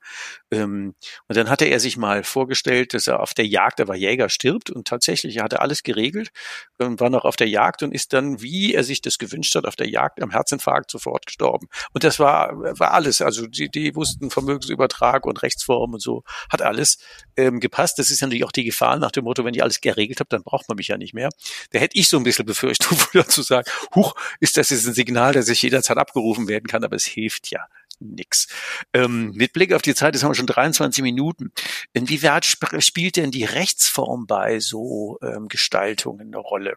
[0.51, 0.95] Ähm,
[1.27, 4.29] und dann hatte er sich mal vorgestellt, dass er auf der Jagd, er war Jäger,
[4.29, 6.31] stirbt und tatsächlich, er hatte alles geregelt
[6.79, 9.65] und war noch auf der Jagd und ist dann, wie er sich das gewünscht hat,
[9.65, 11.67] auf der Jagd am Herzinfarkt sofort gestorben.
[11.93, 13.21] Und das war, war alles.
[13.21, 16.99] Also die, die wussten Vermögensübertrag und Rechtsform und so, hat alles
[17.35, 17.99] ähm, gepasst.
[17.99, 20.43] Das ist natürlich auch die Gefahr nach dem Motto, wenn ich alles geregelt habe, dann
[20.43, 21.29] braucht man mich ja nicht mehr.
[21.71, 22.87] Da hätte ich so ein bisschen befürchtet,
[23.31, 26.95] zu sagen, huch, ist das jetzt ein Signal, dass ich jederzeit abgerufen werden kann, aber
[26.95, 27.67] es hilft ja
[27.99, 28.47] nix.
[28.93, 31.51] Ähm, mit Blick auf die Zeit, jetzt haben wir schon 23 Minuten.
[31.93, 36.75] Inwieweit sp spielt denn die Rechtsform bei so ähm, Gestaltungen eine Rolle?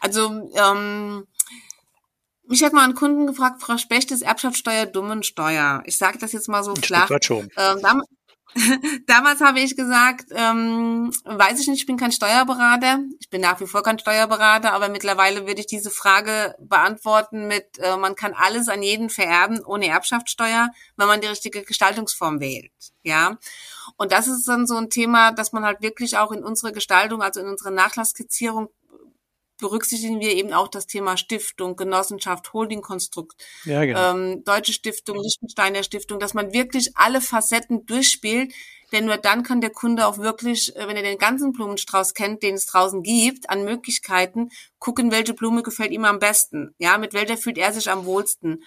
[0.00, 1.26] Also ähm,
[2.48, 5.82] Mich hat mal ein Kunden gefragt, Frau Specht, ist Erbschaftssteuer Dummensteuer?
[5.86, 7.10] Ich sage das jetzt mal so flach.
[7.22, 7.48] Schon.
[7.56, 7.80] Ähm,
[9.06, 13.00] damals, habe ich gesagt, ähm, weiß ich nicht, ich bin kein Steuerberater.
[13.20, 17.78] Ich bin nach wie vor kein Steuerberater, aber mittlerweile würde ich diese Frage beantworten mit,
[17.78, 22.72] äh, man kann alles an jeden vererben ohne Erbschaftssteuer, wenn man die richtige Gestaltungsform wählt.
[23.02, 23.38] Ja.
[23.96, 27.22] Und das ist dann so ein Thema, dass man halt wirklich auch in unsere Gestaltung,
[27.22, 28.68] also in unsere Nachlassskizzierung
[29.58, 34.12] berücksichtigen wir eben auch das Thema Stiftung, Genossenschaft, Holdingkonstrukt, ja, genau.
[34.12, 38.52] ähm, Deutsche Stiftung, Liechtensteiner Stiftung, dass man wirklich alle Facetten durchspielt,
[38.92, 42.42] denn nur dann kann der Kunde auch wirklich, äh, wenn er den ganzen Blumenstrauß kennt,
[42.42, 47.14] den es draußen gibt, an Möglichkeiten, gucken, welche Blume gefällt ihm am besten, ja, mit
[47.14, 48.62] welcher fühlt er sich am wohlsten.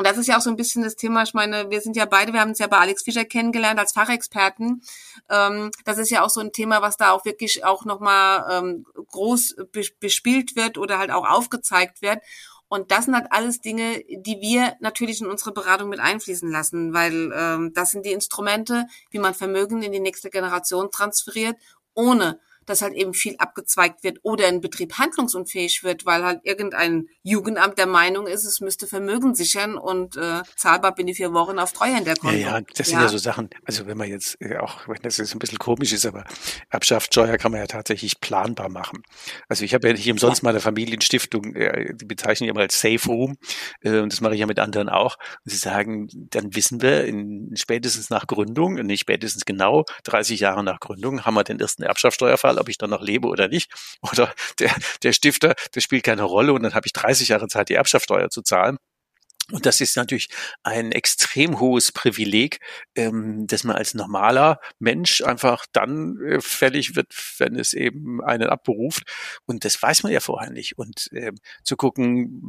[0.00, 1.24] Und das ist ja auch so ein bisschen das Thema.
[1.24, 3.92] Ich meine, wir sind ja beide, wir haben uns ja bei Alex Fischer kennengelernt als
[3.92, 4.82] Fachexperten.
[5.28, 8.86] Ähm, das ist ja auch so ein Thema, was da auch wirklich auch nochmal ähm,
[9.10, 9.56] groß
[10.00, 12.20] bespielt wird oder halt auch aufgezeigt wird.
[12.68, 16.94] Und das sind halt alles Dinge, die wir natürlich in unsere Beratung mit einfließen lassen,
[16.94, 21.56] weil ähm, das sind die Instrumente, wie man Vermögen in die nächste Generation transferiert,
[21.94, 27.06] ohne dass halt eben viel abgezweigt wird oder ein Betrieb handlungsunfähig wird, weil halt irgendein
[27.22, 31.58] Jugendamt der Meinung ist, es müsste Vermögen sichern und äh, zahlbar bin ich vier Wochen
[31.58, 32.36] auf Treuhänderkonto.
[32.36, 33.08] Ja, ja, das sind ja.
[33.08, 36.06] so Sachen, also wenn man jetzt äh, auch, wenn das jetzt ein bisschen komisch ist,
[36.06, 36.24] aber
[36.70, 39.02] Erbschaftssteuer kann man ja tatsächlich planbar machen.
[39.48, 43.04] Also ich habe ja nicht umsonst meine Familienstiftung, äh, die bezeichne ich immer als Safe
[43.06, 43.36] Room
[43.82, 45.16] äh, und das mache ich ja mit anderen auch.
[45.44, 50.64] Und sie sagen, dann wissen wir in, spätestens nach Gründung, nicht spätestens genau 30 Jahre
[50.64, 53.70] nach Gründung, haben wir den ersten Erbschaftssteuerfall ob ich dann noch lebe oder nicht.
[54.02, 57.68] Oder der, der Stifter, das spielt keine Rolle und dann habe ich 30 Jahre Zeit,
[57.68, 58.78] die Erbschaftssteuer zu zahlen.
[59.50, 60.28] Und das ist natürlich
[60.62, 62.60] ein extrem hohes Privileg,
[62.94, 68.48] ähm, dass man als normaler Mensch einfach dann äh, fällig wird, wenn es eben einen
[68.48, 69.02] abberuft.
[69.46, 70.78] Und das weiß man ja vorher nicht.
[70.78, 72.42] Und ähm, zu gucken,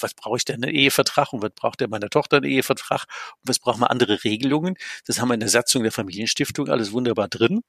[0.00, 3.04] was brauche ich denn einen Ehevertrag und was braucht der meiner Tochter einen Ehevertrag
[3.40, 4.76] und was braucht man andere Regelungen.
[5.06, 7.62] Das haben wir in der Satzung der Familienstiftung alles wunderbar drin.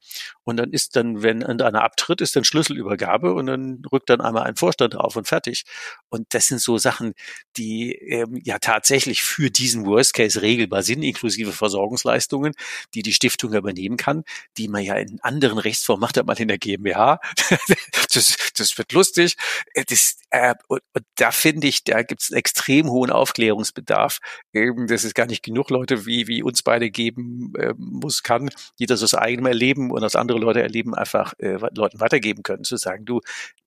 [0.44, 4.44] Und dann ist dann, wenn einer abtritt, ist dann Schlüsselübergabe und dann rückt dann einmal
[4.44, 5.64] ein Vorstand auf und fertig.
[6.08, 7.14] Und das sind so Sachen,
[7.56, 12.54] die ähm, ja tatsächlich für diesen Worst Case regelbar sind, inklusive Versorgungsleistungen,
[12.94, 14.24] die die Stiftung übernehmen kann,
[14.56, 17.20] die man ja in anderen Rechtsformen macht, hat man in der GmbH.
[18.12, 19.36] das, das wird lustig.
[19.88, 24.18] Das, äh, und, und da finde ich, da gibt es einen extrem hohen Aufklärungsbedarf.
[24.52, 28.50] Ähm, das ist gar nicht genug Leute, wie, wie uns beide geben äh, muss, kann,
[28.78, 32.64] die das aus eigenem Erleben und aus andere Leute erleben, einfach äh, Leuten weitergeben können,
[32.64, 33.20] zu sagen, du,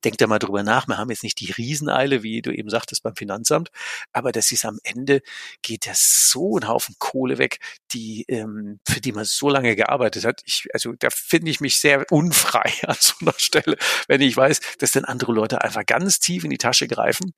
[0.03, 3.03] denk da mal drüber nach, wir haben jetzt nicht die Rieseneile, wie du eben sagtest
[3.03, 3.69] beim Finanzamt,
[4.13, 5.21] aber das ist am Ende,
[5.61, 7.59] geht ja so ein Haufen Kohle weg,
[7.91, 10.41] die, ähm, für die man so lange gearbeitet hat.
[10.45, 14.61] Ich, also da finde ich mich sehr unfrei an so einer Stelle, wenn ich weiß,
[14.79, 17.33] dass dann andere Leute einfach ganz tief in die Tasche greifen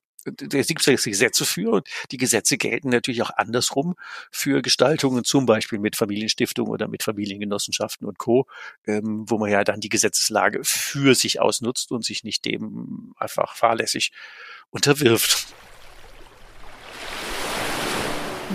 [0.52, 3.94] es gibt ja Gesetze für und die Gesetze gelten natürlich auch andersrum
[4.30, 8.46] für Gestaltungen, zum Beispiel mit Familienstiftungen oder mit Familiengenossenschaften und Co.,
[8.86, 13.56] ähm, wo man ja dann die Gesetzeslage für sich ausnutzt und sich nicht dem einfach
[13.56, 14.12] fahrlässig
[14.70, 15.46] unterwirft.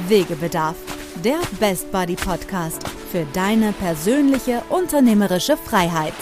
[0.08, 0.76] Wegebedarf,
[1.24, 2.82] der Best Buddy Podcast
[3.12, 6.14] für deine persönliche unternehmerische Freiheit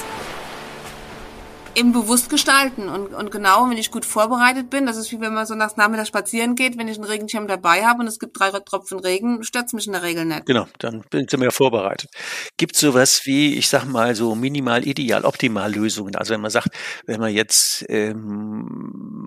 [1.76, 2.90] eben bewusst gestalten.
[2.90, 5.76] Und, und genau, wenn ich gut vorbereitet bin, das ist wie wenn man so nach
[5.76, 9.44] Nachmittag spazieren geht, wenn ich einen Regenschirm dabei habe und es gibt drei Tropfen Regen,
[9.44, 10.46] stört's mich in der Regel nicht.
[10.46, 12.10] Genau, dann bin ich mehr vorbereitet.
[12.58, 16.16] Gibt sowas wie, ich sag mal, so minimal, ideal, optimal Lösungen?
[16.16, 16.70] Also wenn man sagt,
[17.06, 18.68] wenn wir jetzt ähm,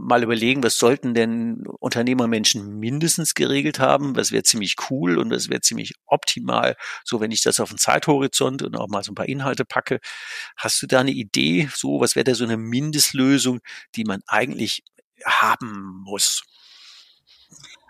[0.07, 5.49] mal überlegen, was sollten denn Unternehmermenschen mindestens geregelt haben, was wäre ziemlich cool und was
[5.49, 9.17] wäre ziemlich optimal, so wenn ich das auf einen Zeithorizont und auch mal so ein
[9.17, 9.99] paar Inhalte packe.
[10.57, 13.61] Hast du da eine Idee, so was wäre der so eine Mindestlösung,
[13.97, 14.85] die man eigentlich
[15.25, 16.43] haben muss?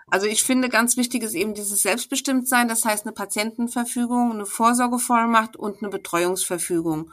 [0.09, 5.57] Also ich finde, ganz wichtig ist eben dieses Selbstbestimmtsein, das heißt eine Patientenverfügung, eine Vorsorgevollmacht
[5.57, 7.11] und eine Betreuungsverfügung.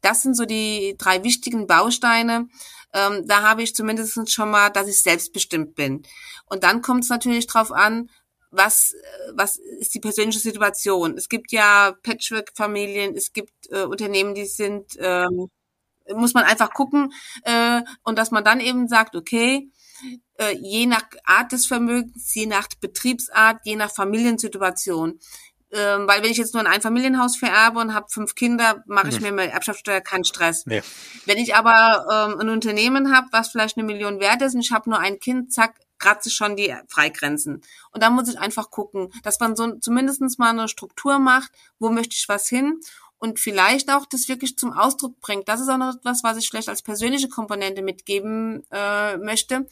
[0.00, 2.48] Das sind so die drei wichtigen Bausteine.
[2.94, 6.04] Ähm, da habe ich zumindest schon mal, dass ich selbstbestimmt bin.
[6.46, 8.08] Und dann kommt es natürlich drauf an,
[8.50, 8.94] was,
[9.34, 11.18] was ist die persönliche Situation.
[11.18, 15.50] Es gibt ja Patchwork-Familien, es gibt äh, Unternehmen, die sind ähm,
[16.14, 19.70] muss man einfach gucken äh, und dass man dann eben sagt, okay,
[20.38, 25.18] äh, je nach Art des Vermögens, je nach Betriebsart, je nach Familiensituation.
[25.70, 29.16] Ähm, weil wenn ich jetzt nur ein Einfamilienhaus vererbe und habe fünf Kinder, mache ich
[29.16, 29.22] hm.
[29.24, 30.64] mir mit Erbschaftssteuer keinen Stress.
[30.64, 30.82] Nee.
[31.26, 34.72] Wenn ich aber ähm, ein Unternehmen habe, was vielleicht eine Million wert ist und ich
[34.72, 37.62] habe nur ein Kind, zack, kratze schon die Freigrenzen.
[37.90, 41.90] Und da muss ich einfach gucken, dass man so zumindestens mal eine Struktur macht, wo
[41.90, 42.80] möchte ich was hin
[43.18, 45.48] und vielleicht auch das wirklich zum Ausdruck bringt.
[45.48, 49.66] Das ist auch noch etwas, was ich vielleicht als persönliche Komponente mitgeben äh, möchte.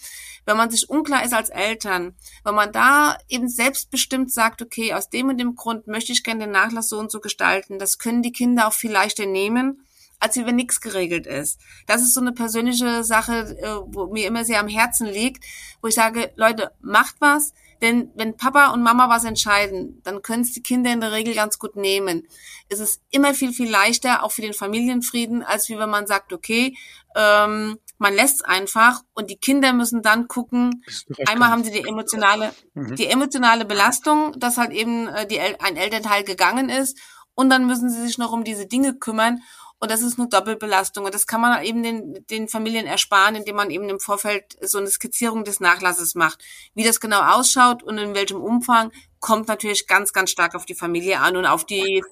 [0.44, 5.11] Wenn man sich unklar ist als Eltern, wenn man da eben selbstbestimmt sagt, okay, aus
[5.11, 8.22] dem und dem Grund möchte ich gerne den Nachlass so und so gestalten, das können
[8.22, 9.87] die Kinder auch viel leichter nehmen,
[10.18, 11.61] als wenn nichts geregelt ist.
[11.87, 15.44] Das ist so eine persönliche Sache, äh, wo mir immer sehr am Herzen liegt,
[15.82, 20.42] wo ich sage, Leute, macht was, denn wenn Papa und Mama was entscheiden, dann können
[20.42, 22.26] es die Kinder in der Regel ganz gut nehmen.
[22.68, 26.32] Es ist immer viel, viel leichter, auch für den Familienfrieden, als wie wenn man sagt,
[26.32, 26.76] okay,
[27.14, 30.84] ähm, man lässt es einfach und die Kinder müssen dann gucken,
[31.26, 32.96] einmal haben sie die emotionale, mhm.
[32.96, 36.98] die emotionale Belastung, dass halt eben äh, die, ein Elternteil gegangen ist
[37.34, 39.40] und dann müssen sie sich noch um diese Dinge kümmern
[39.78, 41.04] und das ist eine Doppelbelastung.
[41.04, 44.78] Und das kann man eben den, den Familien ersparen, indem man eben im Vorfeld so
[44.78, 46.42] eine Skizzierung des Nachlasses macht.
[46.74, 50.74] Wie das genau ausschaut und in welchem Umfang, kommt natürlich ganz, ganz stark auf die
[50.74, 52.02] Familie an und auf die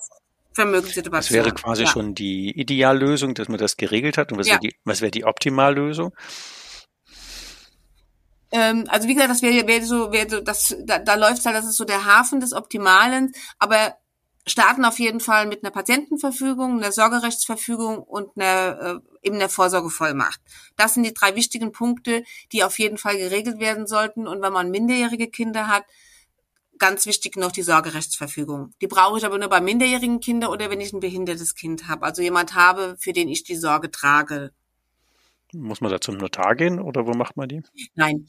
[0.53, 1.39] Vermögenssituation.
[1.39, 1.89] Das wäre quasi ja.
[1.89, 4.31] schon die Ideallösung, dass man das geregelt hat.
[4.31, 4.55] Und was ja.
[4.55, 6.15] wäre die, was wäre die Optimallösung?
[8.53, 11.57] Ähm, also wie gesagt, das wäre wär so, wäre so, das, da, da läuft halt,
[11.57, 13.97] das ist so der Hafen des Optimalen, aber
[14.47, 20.41] starten auf jeden Fall mit einer Patientenverfügung, einer Sorgerechtsverfügung und einer, äh, eben einer Vorsorgevollmacht.
[20.77, 24.29] Das sind die drei wichtigen Punkte, die auf jeden Fall geregelt werden sollten.
[24.29, 25.85] Und wenn man minderjährige Kinder hat,
[26.79, 28.73] ganz wichtig noch die Sorgerechtsverfügung.
[28.81, 32.05] Die brauche ich aber nur bei minderjährigen Kindern oder wenn ich ein behindertes Kind habe.
[32.05, 34.53] Also jemand habe, für den ich die Sorge trage.
[35.53, 37.63] Muss man da zum Notar gehen oder wo macht man die?
[37.95, 38.27] Nein,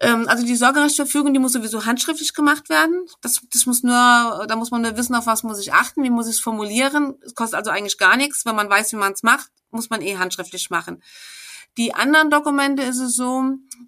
[0.00, 3.06] ähm, also die Sorgerechtsverfügung, die muss sowieso handschriftlich gemacht werden.
[3.20, 3.94] Das, das muss nur,
[4.48, 7.14] da muss man nur wissen, auf was muss ich achten, wie muss ich es formulieren.
[7.24, 8.44] Es kostet also eigentlich gar nichts.
[8.44, 11.02] Wenn man weiß, wie man es macht, muss man eh handschriftlich machen.
[11.78, 13.44] Die anderen Dokumente ist es so,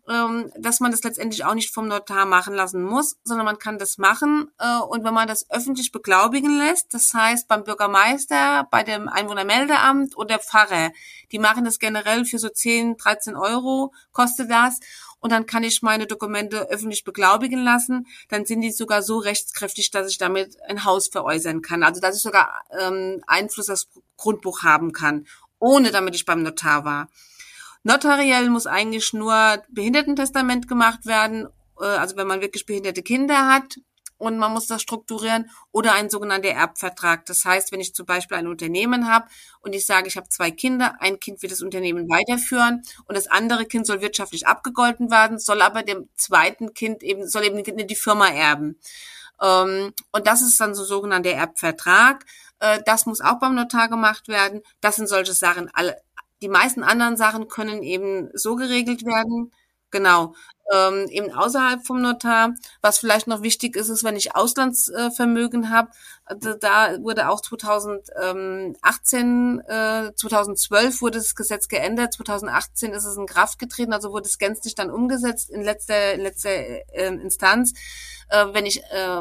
[0.08, 3.76] ähm, dass man das letztendlich auch nicht vom Notar machen lassen muss, sondern man kann
[3.76, 8.84] das machen äh, und wenn man das öffentlich beglaubigen lässt, das heißt beim Bürgermeister, bei
[8.84, 10.92] dem Einwohnermeldeamt oder Pfarrer,
[11.30, 14.80] die machen das generell für so 10, 13 Euro, kostet das
[15.24, 18.06] und dann kann ich meine Dokumente öffentlich beglaubigen lassen.
[18.28, 21.82] Dann sind die sogar so rechtskräftig, dass ich damit ein Haus veräußern kann.
[21.82, 25.26] Also dass ich sogar ähm, Einfluss aufs Grundbuch haben kann,
[25.58, 27.08] ohne damit ich beim Notar war.
[27.84, 31.48] Notariell muss eigentlich nur Behindertentestament gemacht werden.
[31.80, 33.78] Äh, also wenn man wirklich behinderte Kinder hat,
[34.24, 37.26] und man muss das strukturieren oder ein sogenannter Erbvertrag.
[37.26, 39.26] Das heißt, wenn ich zum Beispiel ein Unternehmen habe
[39.60, 43.26] und ich sage, ich habe zwei Kinder, ein Kind wird das Unternehmen weiterführen und das
[43.26, 47.96] andere Kind soll wirtschaftlich abgegolten werden, soll aber dem zweiten Kind eben, soll eben die
[47.96, 48.78] Firma erben.
[49.40, 52.24] Ähm, und das ist dann so sogenannter Erbvertrag.
[52.60, 54.62] Äh, das muss auch beim Notar gemacht werden.
[54.80, 55.70] Das sind solche Sachen.
[56.42, 59.52] Die meisten anderen Sachen können eben so geregelt werden.
[59.90, 60.34] Genau
[60.72, 62.54] ähm, eben außerhalb vom Notar.
[62.80, 65.90] Was vielleicht noch wichtig ist, ist, wenn ich Auslandsvermögen habe,
[66.60, 73.58] da wurde auch 2018, äh, 2012 wurde das Gesetz geändert, 2018 ist es in Kraft
[73.58, 77.74] getreten, also wurde es gänzlich dann umgesetzt in letzter, in letzter äh, Instanz.
[78.28, 79.20] Äh, wenn ich äh,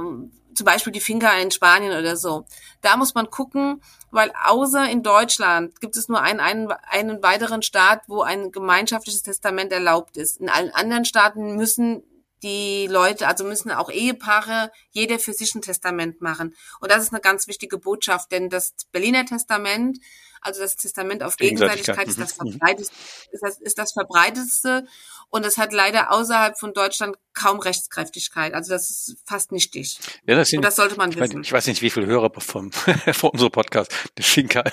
[0.55, 2.45] zum Beispiel die Finca in Spanien oder so.
[2.81, 7.61] Da muss man gucken, weil außer in Deutschland gibt es nur einen, einen, einen weiteren
[7.61, 10.39] Staat, wo ein gemeinschaftliches Testament erlaubt ist.
[10.39, 12.03] In allen anderen Staaten müssen
[12.43, 16.53] die Leute, also müssen auch Ehepaare jeder für sich ein Testament machen.
[16.81, 19.97] Und das ist eine ganz wichtige Botschaft, denn das Berliner Testament,
[20.43, 22.51] also das Testament auf Gegenseitigkeit, ist das, mhm.
[22.51, 22.93] verbreiteste,
[23.31, 24.85] ist das, ist das verbreitetste
[25.29, 28.53] und es hat leider außerhalb von Deutschland kaum Rechtskräftigkeit.
[28.53, 29.97] Also das ist fast nichtig.
[30.27, 31.39] Ja, das, sind, und das sollte man ich wissen.
[31.39, 32.71] Weiß, ich weiß nicht, wie viele Hörer vom,
[33.13, 34.63] von unserem Podcast eine Finca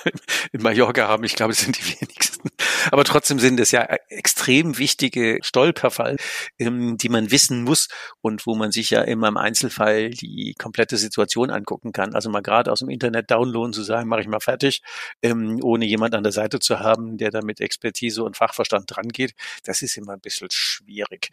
[0.51, 1.23] in Mallorca haben.
[1.23, 2.49] Ich glaube, es sind die wenigsten.
[2.89, 6.17] Aber trotzdem sind es ja extrem wichtige Stolperfall,
[6.57, 7.87] ähm, die man wissen muss
[8.21, 12.15] und wo man sich ja immer im Einzelfall die komplette Situation angucken kann.
[12.15, 14.81] Also mal gerade aus dem Internet downloaden zu sagen, mache ich mal fertig,
[15.21, 19.09] ähm, ohne jemand an der Seite zu haben, der da mit Expertise und Fachverstand dran
[19.09, 19.33] geht.
[19.63, 21.29] Das ist immer ein bisschen schwierig.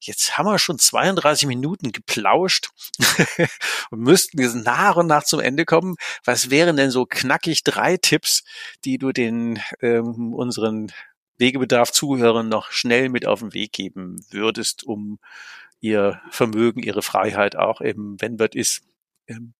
[0.00, 2.68] Jetzt haben wir schon 32 Minuten geplauscht
[3.90, 5.96] und müssten jetzt nach und nach zum Ende kommen.
[6.24, 8.44] Was wären denn so knackig drei Tipps,
[8.84, 10.83] die du den ähm, unseren
[11.38, 15.18] Wegebedarf Zuhörern noch schnell mit auf den Weg geben würdest, um
[15.80, 18.82] ihr Vermögen, ihre Freiheit auch eben, wenn wird ist,
[19.26, 19.54] ähm,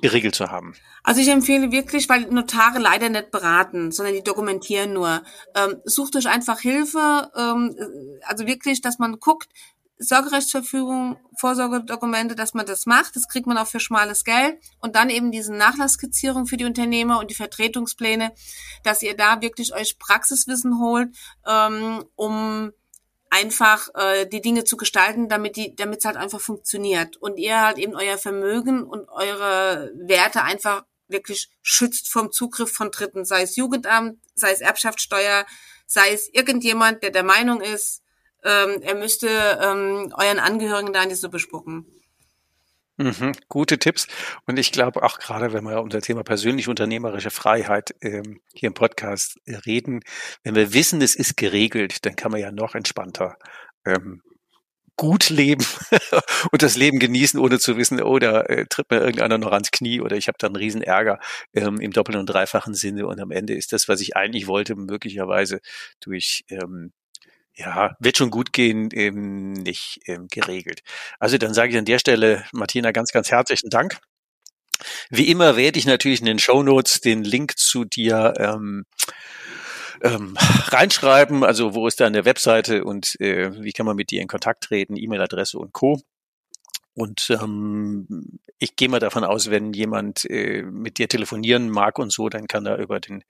[0.00, 0.74] geregelt zu haben?
[1.02, 5.22] Also ich empfehle wirklich, weil Notare leider nicht beraten, sondern die dokumentieren nur.
[5.54, 7.74] Ähm, sucht euch einfach Hilfe, ähm,
[8.22, 9.48] also wirklich, dass man guckt,
[9.98, 13.16] Sorgerechtsverfügung, Vorsorgedokumente, dass man das macht.
[13.16, 14.58] Das kriegt man auch für schmales Geld.
[14.80, 18.32] Und dann eben diese Nachlassskizzierung für die Unternehmer und die Vertretungspläne,
[18.84, 21.08] dass ihr da wirklich euch Praxiswissen holt,
[21.46, 22.72] ähm, um
[23.30, 27.60] einfach äh, die Dinge zu gestalten, damit die, damit es halt einfach funktioniert und ihr
[27.60, 33.42] halt eben euer Vermögen und eure Werte einfach wirklich schützt vom Zugriff von Dritten, sei
[33.42, 35.46] es Jugendamt, sei es Erbschaftssteuer,
[35.86, 38.02] sei es irgendjemand, der der Meinung ist,
[38.44, 41.86] ähm, er müsste ähm, euren Angehörigen da in die Suppe spucken.
[43.00, 44.08] Mhm, gute Tipps.
[44.46, 48.66] Und ich glaube auch gerade, wenn wir um das Thema persönlich unternehmerische Freiheit ähm, hier
[48.68, 50.00] im Podcast äh, reden,
[50.42, 53.38] wenn wir wissen, es ist geregelt, dann kann man ja noch entspannter
[53.86, 54.22] ähm,
[54.96, 55.64] gut leben
[56.50, 59.70] und das Leben genießen, ohne zu wissen, oh, da äh, tritt mir irgendeiner noch ans
[59.70, 61.20] Knie oder ich habe dann einen riesen Ärger
[61.54, 64.74] ähm, im doppelten und dreifachen Sinne und am Ende ist das, was ich eigentlich wollte,
[64.74, 65.60] möglicherweise
[66.00, 66.92] durch ähm,
[67.58, 70.82] ja, wird schon gut gehen, eben nicht ähm, geregelt.
[71.18, 73.98] Also dann sage ich an der Stelle, Martina, ganz, ganz herzlichen Dank.
[75.10, 78.84] Wie immer werde ich natürlich in den Show Notes den Link zu dir ähm,
[80.02, 80.36] ähm,
[80.68, 84.64] reinschreiben, also wo ist deine Webseite und äh, wie kann man mit dir in Kontakt
[84.64, 86.00] treten, E-Mail-Adresse und Co.
[86.98, 92.12] Und ähm, ich gehe mal davon aus, wenn jemand äh, mit dir telefonieren mag und
[92.12, 93.22] so, dann kann er über den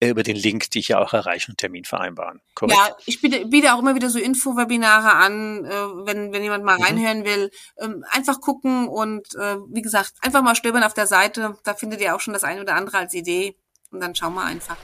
[0.00, 2.40] äh, über den Link dich ja auch erreichen und Termin vereinbaren.
[2.56, 2.76] Korrekt?
[2.76, 6.78] Ja, ich biete, biete auch immer wieder so Infowebinare an, äh, wenn wenn jemand mal
[6.78, 6.82] mhm.
[6.82, 7.50] reinhören will.
[7.78, 11.56] Ähm, einfach gucken und äh, wie gesagt, einfach mal stöbern auf der Seite.
[11.62, 13.54] Da findet ihr auch schon das eine oder andere als Idee
[13.92, 14.76] und dann schauen wir einfach.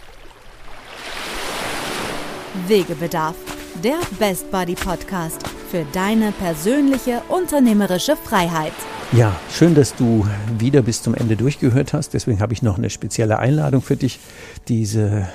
[2.69, 3.35] Wegebedarf,
[3.83, 8.73] der Best Buddy Podcast für deine persönliche unternehmerische Freiheit.
[9.13, 10.27] Ja, schön, dass du
[10.59, 12.15] wieder bis zum Ende durchgehört hast.
[12.15, 14.19] Deswegen habe ich noch eine spezielle Einladung für dich.
[14.69, 15.29] Diese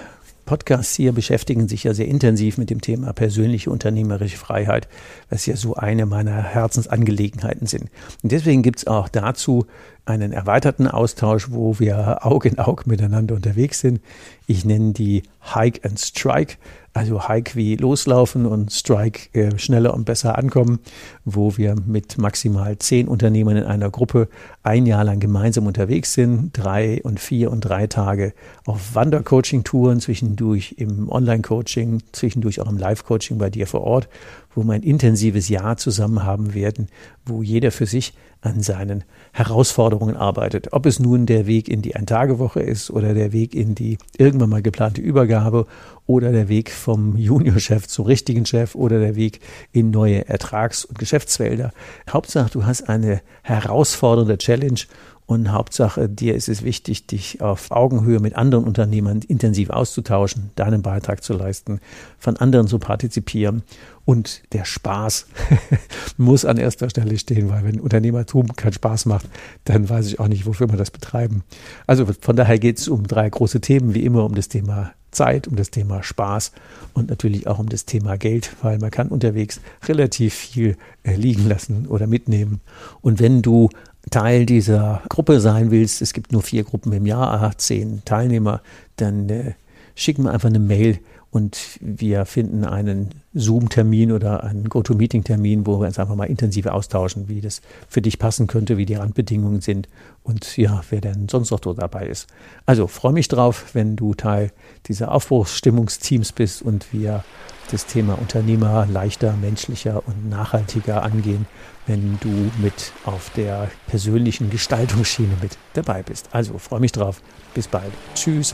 [0.46, 4.88] Podcasts hier beschäftigen sich ja sehr intensiv mit dem Thema persönliche unternehmerische Freiheit,
[5.30, 7.90] was ja so eine meiner Herzensangelegenheiten sind.
[8.22, 9.66] Und deswegen gibt es auch dazu
[10.06, 14.02] einen erweiterten Austausch, wo wir Auge in Auge miteinander unterwegs sind.
[14.48, 15.24] Ich nenne die
[15.54, 16.56] Hike and Strike
[16.94, 20.80] also Hike wie loslaufen und Strike äh, schneller und besser ankommen,
[21.26, 24.30] wo wir mit maximal zehn Unternehmern in einer Gruppe
[24.62, 28.34] ein Jahr lang gemeinsam unterwegs sind, drei und vier und drei Tage
[28.66, 34.08] auf Wandercoaching-Touren, zwischendurch im Online-Coaching, zwischendurch auch im Live-Coaching bei dir vor Ort,
[34.54, 36.90] wo wir ein intensives Jahr zusammen haben werden,
[37.26, 38.14] wo jeder für sich
[38.44, 40.74] an seinen Herausforderungen arbeitet.
[40.74, 44.50] Ob es nun der Weg in die Ein-Tage-Woche ist oder der Weg in die irgendwann
[44.50, 45.66] mal geplante Übergabe
[46.06, 49.40] oder der Weg vom Juniorchef zum richtigen Chef oder der Weg
[49.72, 51.72] in neue Ertrags- und Geschäftsfelder.
[52.10, 54.82] Hauptsache, du hast eine herausfordernde Challenge
[55.26, 60.82] und Hauptsache, dir ist es wichtig, dich auf Augenhöhe mit anderen Unternehmern intensiv auszutauschen, deinen
[60.82, 61.80] Beitrag zu leisten,
[62.20, 63.64] von anderen zu partizipieren.
[64.06, 65.28] Und der Spaß
[66.18, 69.28] muss an erster Stelle stehen, weil wenn Unternehmertum keinen Spaß macht,
[69.64, 71.44] dann weiß ich auch nicht, wofür wir das betreiben.
[71.88, 75.48] Also von daher geht es um drei große Themen, wie immer um das Thema Zeit,
[75.48, 76.52] um das Thema Spaß
[76.94, 81.48] und natürlich auch um das Thema Geld, weil man kann unterwegs relativ viel äh, liegen
[81.48, 82.60] lassen oder mitnehmen.
[83.02, 83.70] Und wenn du
[84.10, 88.62] Teil dieser Gruppe sein willst, es gibt nur vier Gruppen im Jahr, zehn Teilnehmer,
[88.98, 89.54] dann äh,
[89.96, 91.00] schick mir einfach eine Mail
[91.34, 97.28] und wir finden einen Zoom-Termin oder einen GoToMeeting-Termin, wo wir uns einfach mal intensiv austauschen,
[97.28, 99.90] wie das für dich passen könnte, wie die Randbedingungen sind
[100.22, 102.28] und ja, wer denn sonst noch dabei ist.
[102.68, 104.52] Also freue mich drauf, wenn du Teil
[104.86, 107.24] dieser Aufbruchsstimmungsteams bist und wir
[107.72, 111.48] das Thema Unternehmer leichter, menschlicher und nachhaltiger angehen,
[111.88, 116.30] wenn du mit auf der persönlichen Gestaltungsschiene mit dabei bist.
[116.32, 117.24] Also freue mich drauf.
[117.56, 117.92] Bis bald.
[118.14, 118.54] Tschüss.